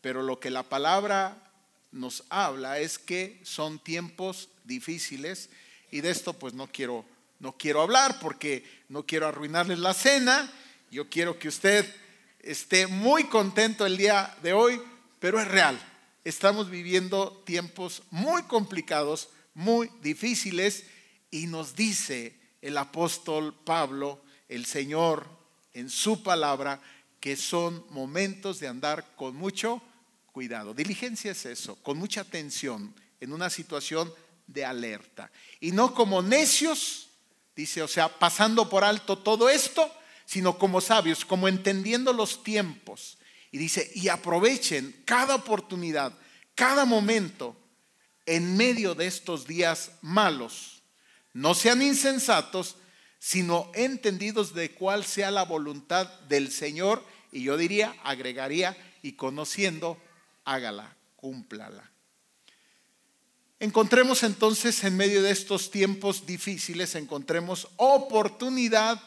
pero 0.00 0.22
lo 0.22 0.40
que 0.40 0.50
la 0.50 0.62
palabra 0.62 1.52
nos 1.90 2.24
habla 2.30 2.78
es 2.78 2.98
que 2.98 3.40
son 3.44 3.78
tiempos 3.78 4.48
difíciles 4.64 5.50
y 5.92 6.00
de 6.00 6.10
esto 6.10 6.32
pues 6.32 6.54
no 6.54 6.66
quiero 6.66 7.04
no 7.42 7.56
quiero 7.58 7.82
hablar 7.82 8.20
porque 8.20 8.64
no 8.88 9.04
quiero 9.04 9.26
arruinarles 9.26 9.80
la 9.80 9.94
cena. 9.94 10.50
Yo 10.92 11.10
quiero 11.10 11.40
que 11.40 11.48
usted 11.48 11.92
esté 12.38 12.86
muy 12.86 13.24
contento 13.24 13.84
el 13.84 13.96
día 13.96 14.32
de 14.44 14.52
hoy, 14.52 14.80
pero 15.18 15.40
es 15.40 15.48
real. 15.48 15.76
Estamos 16.22 16.70
viviendo 16.70 17.42
tiempos 17.44 18.04
muy 18.10 18.44
complicados, 18.44 19.30
muy 19.54 19.90
difíciles 20.02 20.84
y 21.32 21.48
nos 21.48 21.74
dice 21.74 22.38
el 22.60 22.78
apóstol 22.78 23.56
Pablo, 23.64 24.22
el 24.48 24.64
Señor 24.64 25.26
en 25.74 25.90
su 25.90 26.22
palabra, 26.22 26.80
que 27.18 27.36
son 27.36 27.84
momentos 27.90 28.60
de 28.60 28.68
andar 28.68 29.16
con 29.16 29.34
mucho 29.34 29.82
cuidado. 30.30 30.74
Diligencia 30.74 31.32
es 31.32 31.44
eso, 31.44 31.74
con 31.82 31.98
mucha 31.98 32.20
atención, 32.20 32.94
en 33.20 33.32
una 33.32 33.50
situación 33.50 34.12
de 34.52 34.64
alerta. 34.64 35.30
Y 35.60 35.72
no 35.72 35.94
como 35.94 36.22
necios, 36.22 37.08
dice, 37.54 37.82
o 37.82 37.88
sea, 37.88 38.08
pasando 38.18 38.68
por 38.68 38.84
alto 38.84 39.18
todo 39.18 39.48
esto, 39.48 39.92
sino 40.24 40.58
como 40.58 40.80
sabios, 40.80 41.24
como 41.24 41.48
entendiendo 41.48 42.12
los 42.12 42.42
tiempos. 42.42 43.18
Y 43.50 43.58
dice, 43.58 43.90
y 43.94 44.08
aprovechen 44.08 45.02
cada 45.04 45.34
oportunidad, 45.34 46.12
cada 46.54 46.84
momento 46.84 47.56
en 48.26 48.56
medio 48.56 48.94
de 48.94 49.06
estos 49.06 49.46
días 49.46 49.92
malos. 50.00 50.82
No 51.32 51.54
sean 51.54 51.82
insensatos, 51.82 52.76
sino 53.18 53.70
entendidos 53.74 54.54
de 54.54 54.72
cuál 54.72 55.04
sea 55.04 55.30
la 55.30 55.44
voluntad 55.44 56.06
del 56.22 56.50
Señor 56.50 57.04
y 57.32 57.44
yo 57.44 57.56
diría, 57.56 57.96
agregaría, 58.04 58.76
y 59.00 59.12
conociendo, 59.12 60.00
hágala, 60.44 60.94
cúmplala. 61.16 61.90
Encontremos 63.62 64.24
entonces 64.24 64.82
en 64.82 64.96
medio 64.96 65.22
de 65.22 65.30
estos 65.30 65.70
tiempos 65.70 66.26
difíciles, 66.26 66.96
encontremos 66.96 67.68
oportunidad 67.76 69.00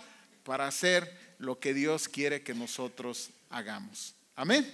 para 0.45 0.65
hacer 0.65 1.13
lo 1.39 1.59
que 1.59 1.73
Dios 1.73 2.07
quiere 2.07 2.41
que 2.41 2.53
nosotros 2.53 3.31
hagamos. 3.49 4.15
Amén. 4.33 4.65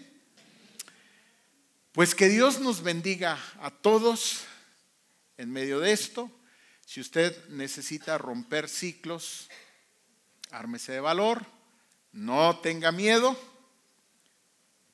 Pues 1.93 2.13
que 2.13 2.29
Dios 2.29 2.59
nos 2.59 2.83
bendiga 2.83 3.39
a 3.59 3.71
todos 3.71 4.41
en 5.39 5.51
medio 5.51 5.79
de 5.79 5.93
esto. 5.93 6.29
Si 6.85 7.01
usted 7.01 7.35
necesita 7.49 8.19
romper 8.19 8.69
ciclos, 8.69 9.49
ármese 10.51 10.91
de 10.91 10.99
valor, 10.99 11.43
no 12.11 12.59
tenga 12.59 12.91
miedo, 12.91 13.35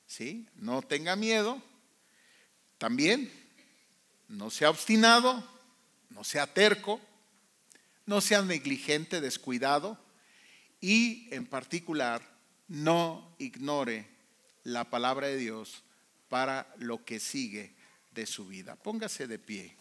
¿sí? 0.06 0.48
No 0.54 0.80
tenga 0.80 1.14
miedo. 1.14 1.60
También 2.78 3.37
no 4.28 4.50
sea 4.50 4.70
obstinado, 4.70 5.42
no 6.10 6.22
sea 6.22 6.46
terco, 6.46 7.00
no 8.06 8.20
sea 8.20 8.42
negligente, 8.42 9.20
descuidado 9.20 9.98
y 10.80 11.28
en 11.34 11.46
particular 11.46 12.22
no 12.68 13.34
ignore 13.38 14.06
la 14.64 14.84
palabra 14.84 15.26
de 15.26 15.36
Dios 15.36 15.82
para 16.28 16.72
lo 16.78 17.04
que 17.04 17.20
sigue 17.20 17.74
de 18.12 18.26
su 18.26 18.46
vida. 18.46 18.76
Póngase 18.76 19.26
de 19.26 19.38
pie. 19.38 19.76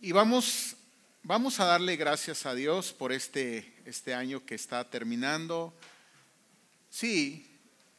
Y 0.00 0.12
vamos, 0.12 0.76
vamos 1.22 1.60
a 1.60 1.64
darle 1.64 1.96
gracias 1.96 2.44
a 2.44 2.54
Dios 2.54 2.92
por 2.92 3.10
este 3.10 3.73
este 3.84 4.14
año 4.14 4.44
que 4.44 4.54
está 4.54 4.88
terminando. 4.88 5.74
Sí, 6.90 7.50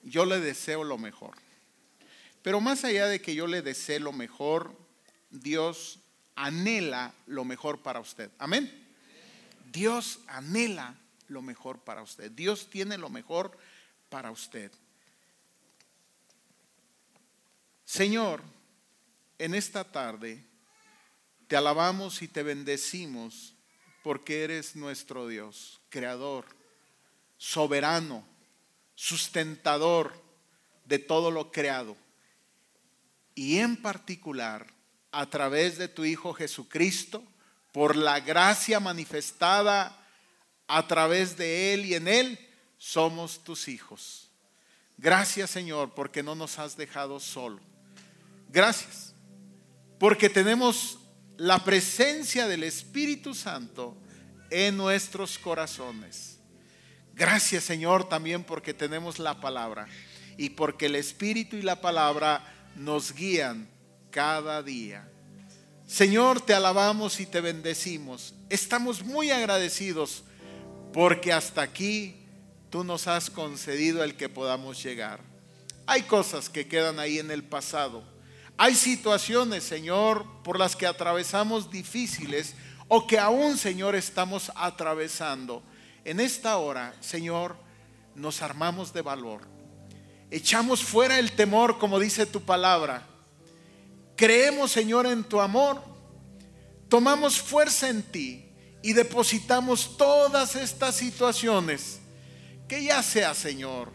yo 0.03 0.25
le 0.25 0.39
deseo 0.39 0.83
lo 0.83 0.97
mejor. 0.97 1.35
Pero 2.41 2.61
más 2.61 2.83
allá 2.83 3.07
de 3.07 3.21
que 3.21 3.33
yo 3.33 3.47
le 3.47 3.61
desee 3.61 3.99
lo 3.99 4.11
mejor, 4.11 4.75
Dios 5.31 5.99
anhela 6.35 7.13
lo 7.25 7.43
mejor 7.43 7.81
para 7.81 7.99
usted. 7.99 8.29
Amén. 8.37 8.71
Dios 9.71 10.19
anhela 10.27 10.95
lo 11.27 11.41
mejor 11.41 11.79
para 11.79 12.03
usted. 12.03 12.31
Dios 12.31 12.69
tiene 12.69 12.97
lo 12.97 13.09
mejor 13.09 13.57
para 14.09 14.31
usted. 14.31 14.71
Señor, 17.83 18.43
en 19.37 19.55
esta 19.55 19.83
tarde 19.83 20.43
te 21.47 21.55
alabamos 21.57 22.21
y 22.21 22.27
te 22.27 22.43
bendecimos 22.43 23.54
porque 24.05 24.43
eres 24.43 24.75
nuestro 24.75 25.27
Dios, 25.27 25.81
creador, 25.89 26.45
soberano, 27.39 28.23
sustentador 28.93 30.13
de 30.83 30.99
todo 30.99 31.31
lo 31.31 31.51
creado. 31.51 31.97
Y 33.33 33.57
en 33.57 33.81
particular, 33.81 34.67
a 35.11 35.27
través 35.31 35.79
de 35.79 35.87
tu 35.87 36.05
Hijo 36.05 36.35
Jesucristo, 36.35 37.23
por 37.71 37.95
la 37.95 38.19
gracia 38.19 38.79
manifestada 38.79 39.97
a 40.67 40.87
través 40.87 41.35
de 41.35 41.73
Él 41.73 41.85
y 41.85 41.95
en 41.95 42.07
Él, 42.07 42.39
somos 42.77 43.43
tus 43.43 43.67
hijos. 43.67 44.29
Gracias 44.99 45.49
Señor, 45.49 45.95
porque 45.95 46.21
no 46.21 46.35
nos 46.35 46.59
has 46.59 46.77
dejado 46.77 47.19
solo. 47.19 47.59
Gracias, 48.49 49.15
porque 49.97 50.29
tenemos 50.29 50.99
la 51.37 51.63
presencia 51.63 52.47
del 52.47 52.63
Espíritu 52.63 53.33
Santo 53.33 53.97
en 54.49 54.77
nuestros 54.77 55.37
corazones. 55.37 56.37
Gracias 57.13 57.63
Señor 57.63 58.07
también 58.07 58.43
porque 58.43 58.73
tenemos 58.73 59.19
la 59.19 59.39
palabra 59.39 59.87
y 60.37 60.49
porque 60.51 60.87
el 60.87 60.95
Espíritu 60.95 61.55
y 61.55 61.61
la 61.61 61.81
palabra 61.81 62.43
nos 62.75 63.13
guían 63.13 63.69
cada 64.11 64.61
día. 64.63 65.09
Señor, 65.87 66.41
te 66.41 66.53
alabamos 66.53 67.19
y 67.19 67.25
te 67.25 67.41
bendecimos. 67.41 68.33
Estamos 68.49 69.03
muy 69.03 69.31
agradecidos 69.31 70.23
porque 70.93 71.31
hasta 71.31 71.61
aquí 71.61 72.15
tú 72.69 72.83
nos 72.83 73.07
has 73.07 73.29
concedido 73.29 74.03
el 74.03 74.15
que 74.15 74.29
podamos 74.29 74.81
llegar. 74.83 75.19
Hay 75.85 76.03
cosas 76.03 76.49
que 76.49 76.67
quedan 76.67 76.99
ahí 76.99 77.19
en 77.19 77.29
el 77.29 77.43
pasado 77.43 78.14
hay 78.57 78.75
situaciones, 78.75 79.63
Señor, 79.63 80.25
por 80.43 80.57
las 80.57 80.75
que 80.75 80.87
atravesamos 80.87 81.69
difíciles 81.69 82.55
o 82.87 83.05
que 83.05 83.19
aún, 83.19 83.57
Señor, 83.57 83.95
estamos 83.95 84.51
atravesando. 84.55 85.61
En 86.05 86.19
esta 86.19 86.57
hora, 86.57 86.93
Señor, 87.01 87.57
nos 88.15 88.41
armamos 88.41 88.93
de 88.93 89.01
valor. 89.01 89.41
Echamos 90.31 90.83
fuera 90.83 91.19
el 91.19 91.33
temor, 91.33 91.77
como 91.77 91.99
dice 91.99 92.25
tu 92.25 92.41
palabra. 92.41 93.05
Creemos, 94.15 94.71
Señor, 94.71 95.05
en 95.05 95.23
tu 95.23 95.41
amor. 95.41 95.81
Tomamos 96.87 97.41
fuerza 97.41 97.89
en 97.89 98.03
ti 98.03 98.45
y 98.81 98.93
depositamos 98.93 99.97
todas 99.97 100.55
estas 100.55 100.95
situaciones. 100.95 101.99
Que 102.67 102.83
ya 102.83 103.03
sea, 103.03 103.33
Señor, 103.33 103.91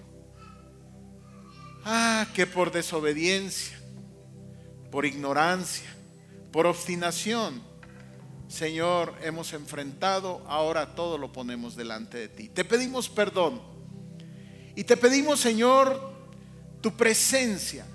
ah, 1.85 2.27
que 2.35 2.47
por 2.47 2.71
desobediencia, 2.71 3.80
por 4.91 5.07
ignorancia, 5.07 5.89
por 6.53 6.67
obstinación, 6.67 7.63
Señor, 8.49 9.15
hemos 9.23 9.53
enfrentado, 9.53 10.43
ahora 10.49 10.97
todo 10.97 11.19
lo 11.19 11.33
ponemos 11.33 11.77
delante 11.77 12.19
de 12.19 12.29
ti. 12.29 12.49
Te 12.49 12.65
pedimos 12.65 13.09
perdón 13.09 13.63
y 14.75 14.83
te 14.83 14.97
pedimos, 14.97 15.39
Señor, 15.39 16.13
tu 16.81 16.97
presencia 16.97 17.87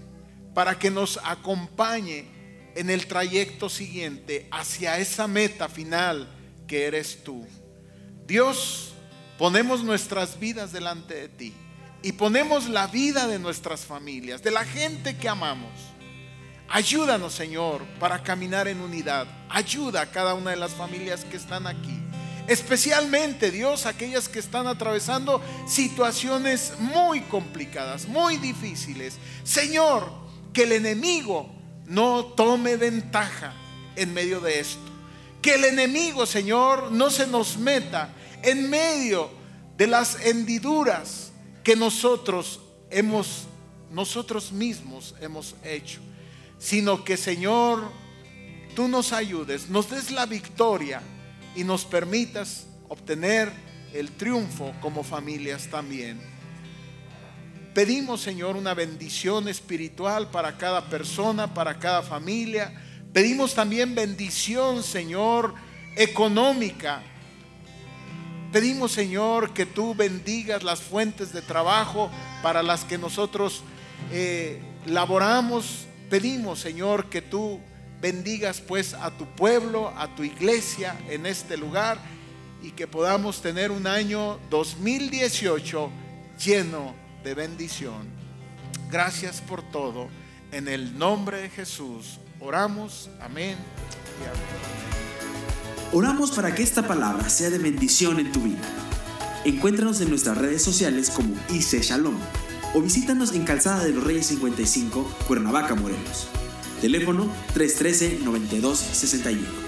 para 0.53 0.79
que 0.79 0.89
nos 0.89 1.19
acompañe 1.25 2.25
en 2.75 2.89
el 2.89 3.05
trayecto 3.07 3.69
siguiente 3.69 4.47
hacia 4.49 4.97
esa 4.97 5.27
meta 5.27 5.67
final 5.67 6.29
que 6.67 6.85
eres 6.85 7.23
tú. 7.23 7.45
Dios, 8.25 8.93
ponemos 9.37 9.83
nuestras 9.83 10.39
vidas 10.39 10.71
delante 10.71 11.15
de 11.15 11.27
ti 11.27 11.53
y 12.01 12.13
ponemos 12.13 12.69
la 12.69 12.87
vida 12.87 13.27
de 13.27 13.39
nuestras 13.39 13.81
familias, 13.81 14.41
de 14.41 14.51
la 14.51 14.63
gente 14.63 15.17
que 15.17 15.27
amamos 15.27 15.71
Ayúdanos, 16.69 17.33
Señor, 17.33 17.83
para 17.99 18.23
caminar 18.23 18.67
en 18.67 18.81
unidad. 18.81 19.27
Ayuda 19.49 20.01
a 20.01 20.11
cada 20.11 20.33
una 20.33 20.51
de 20.51 20.57
las 20.57 20.73
familias 20.73 21.23
que 21.23 21.37
están 21.37 21.67
aquí. 21.67 22.01
Especialmente, 22.47 23.51
Dios, 23.51 23.85
aquellas 23.85 24.27
que 24.27 24.39
están 24.39 24.67
atravesando 24.67 25.41
situaciones 25.67 26.73
muy 26.79 27.21
complicadas, 27.21 28.07
muy 28.07 28.37
difíciles. 28.37 29.17
Señor, 29.43 30.11
que 30.53 30.63
el 30.63 30.73
enemigo 30.73 31.49
no 31.85 32.25
tome 32.25 32.77
ventaja 32.77 33.53
en 33.95 34.13
medio 34.13 34.39
de 34.41 34.59
esto. 34.59 34.81
Que 35.41 35.55
el 35.55 35.65
enemigo, 35.65 36.25
Señor, 36.25 36.91
no 36.91 37.09
se 37.09 37.27
nos 37.27 37.57
meta 37.57 38.09
en 38.41 38.69
medio 38.69 39.29
de 39.77 39.87
las 39.87 40.19
hendiduras 40.25 41.31
que 41.63 41.75
nosotros 41.75 42.61
hemos, 42.89 43.43
nosotros 43.91 44.51
mismos 44.51 45.15
hemos 45.19 45.55
hecho 45.63 45.99
sino 46.65 47.03
que 47.03 47.15
Señor, 47.15 47.91
tú 48.75 48.87
nos 48.87 49.13
ayudes, 49.13 49.69
nos 49.69 49.87
des 49.87 50.09
la 50.09 50.25
victoria 50.25 50.99
y 51.55 51.63
nos 51.63 51.85
permitas 51.85 52.65
obtener 52.89 53.51
el 53.93 54.09
triunfo 54.13 54.73
como 54.81 55.03
familias 55.03 55.67
también. 55.69 56.19
Pedimos, 57.75 58.21
Señor, 58.21 58.55
una 58.55 58.73
bendición 58.73 59.47
espiritual 59.47 60.31
para 60.31 60.57
cada 60.57 60.89
persona, 60.89 61.53
para 61.53 61.77
cada 61.77 62.01
familia. 62.01 62.73
Pedimos 63.13 63.53
también 63.53 63.93
bendición, 63.93 64.81
Señor, 64.81 65.53
económica. 65.95 67.03
Pedimos, 68.51 68.91
Señor, 68.91 69.53
que 69.53 69.67
tú 69.67 69.93
bendigas 69.93 70.63
las 70.63 70.81
fuentes 70.81 71.31
de 71.31 71.43
trabajo 71.43 72.09
para 72.41 72.63
las 72.63 72.85
que 72.85 72.97
nosotros 72.97 73.61
eh, 74.11 74.59
laboramos 74.87 75.85
Pedimos, 76.09 76.59
Señor, 76.59 77.09
que 77.09 77.21
tú 77.21 77.59
bendigas 78.01 78.61
pues 78.61 78.93
a 78.93 79.11
tu 79.11 79.25
pueblo, 79.35 79.89
a 79.97 80.15
tu 80.15 80.23
iglesia 80.23 80.95
en 81.09 81.25
este 81.25 81.57
lugar 81.57 81.97
y 82.61 82.71
que 82.71 82.87
podamos 82.87 83.41
tener 83.41 83.71
un 83.71 83.87
año 83.87 84.39
2018 84.49 85.89
lleno 86.43 86.93
de 87.23 87.33
bendición. 87.33 88.07
Gracias 88.91 89.41
por 89.41 89.63
todo. 89.63 90.07
En 90.51 90.67
el 90.67 90.97
nombre 90.97 91.41
de 91.41 91.49
Jesús 91.49 92.19
oramos. 92.39 93.09
Amén. 93.19 93.57
Oramos 95.91 96.31
para 96.31 96.53
que 96.53 96.63
esta 96.63 96.87
palabra 96.87 97.29
sea 97.29 97.49
de 97.49 97.57
bendición 97.57 98.19
en 98.19 98.31
tu 98.31 98.41
vida. 98.41 98.61
Encuéntranos 99.43 100.01
en 100.01 100.09
nuestras 100.09 100.37
redes 100.37 100.63
sociales 100.63 101.09
como 101.09 101.35
IC 101.49 101.81
Shalom 101.81 102.17
o 102.75 102.81
visítanos 102.81 103.33
en 103.33 103.45
Calzada 103.45 103.85
de 103.85 103.93
los 103.93 104.03
Reyes 104.03 104.27
55, 104.27 105.09
Cuernavaca, 105.27 105.75
Morelos. 105.75 106.27
Teléfono 106.81 107.29
313-9261. 107.55 109.64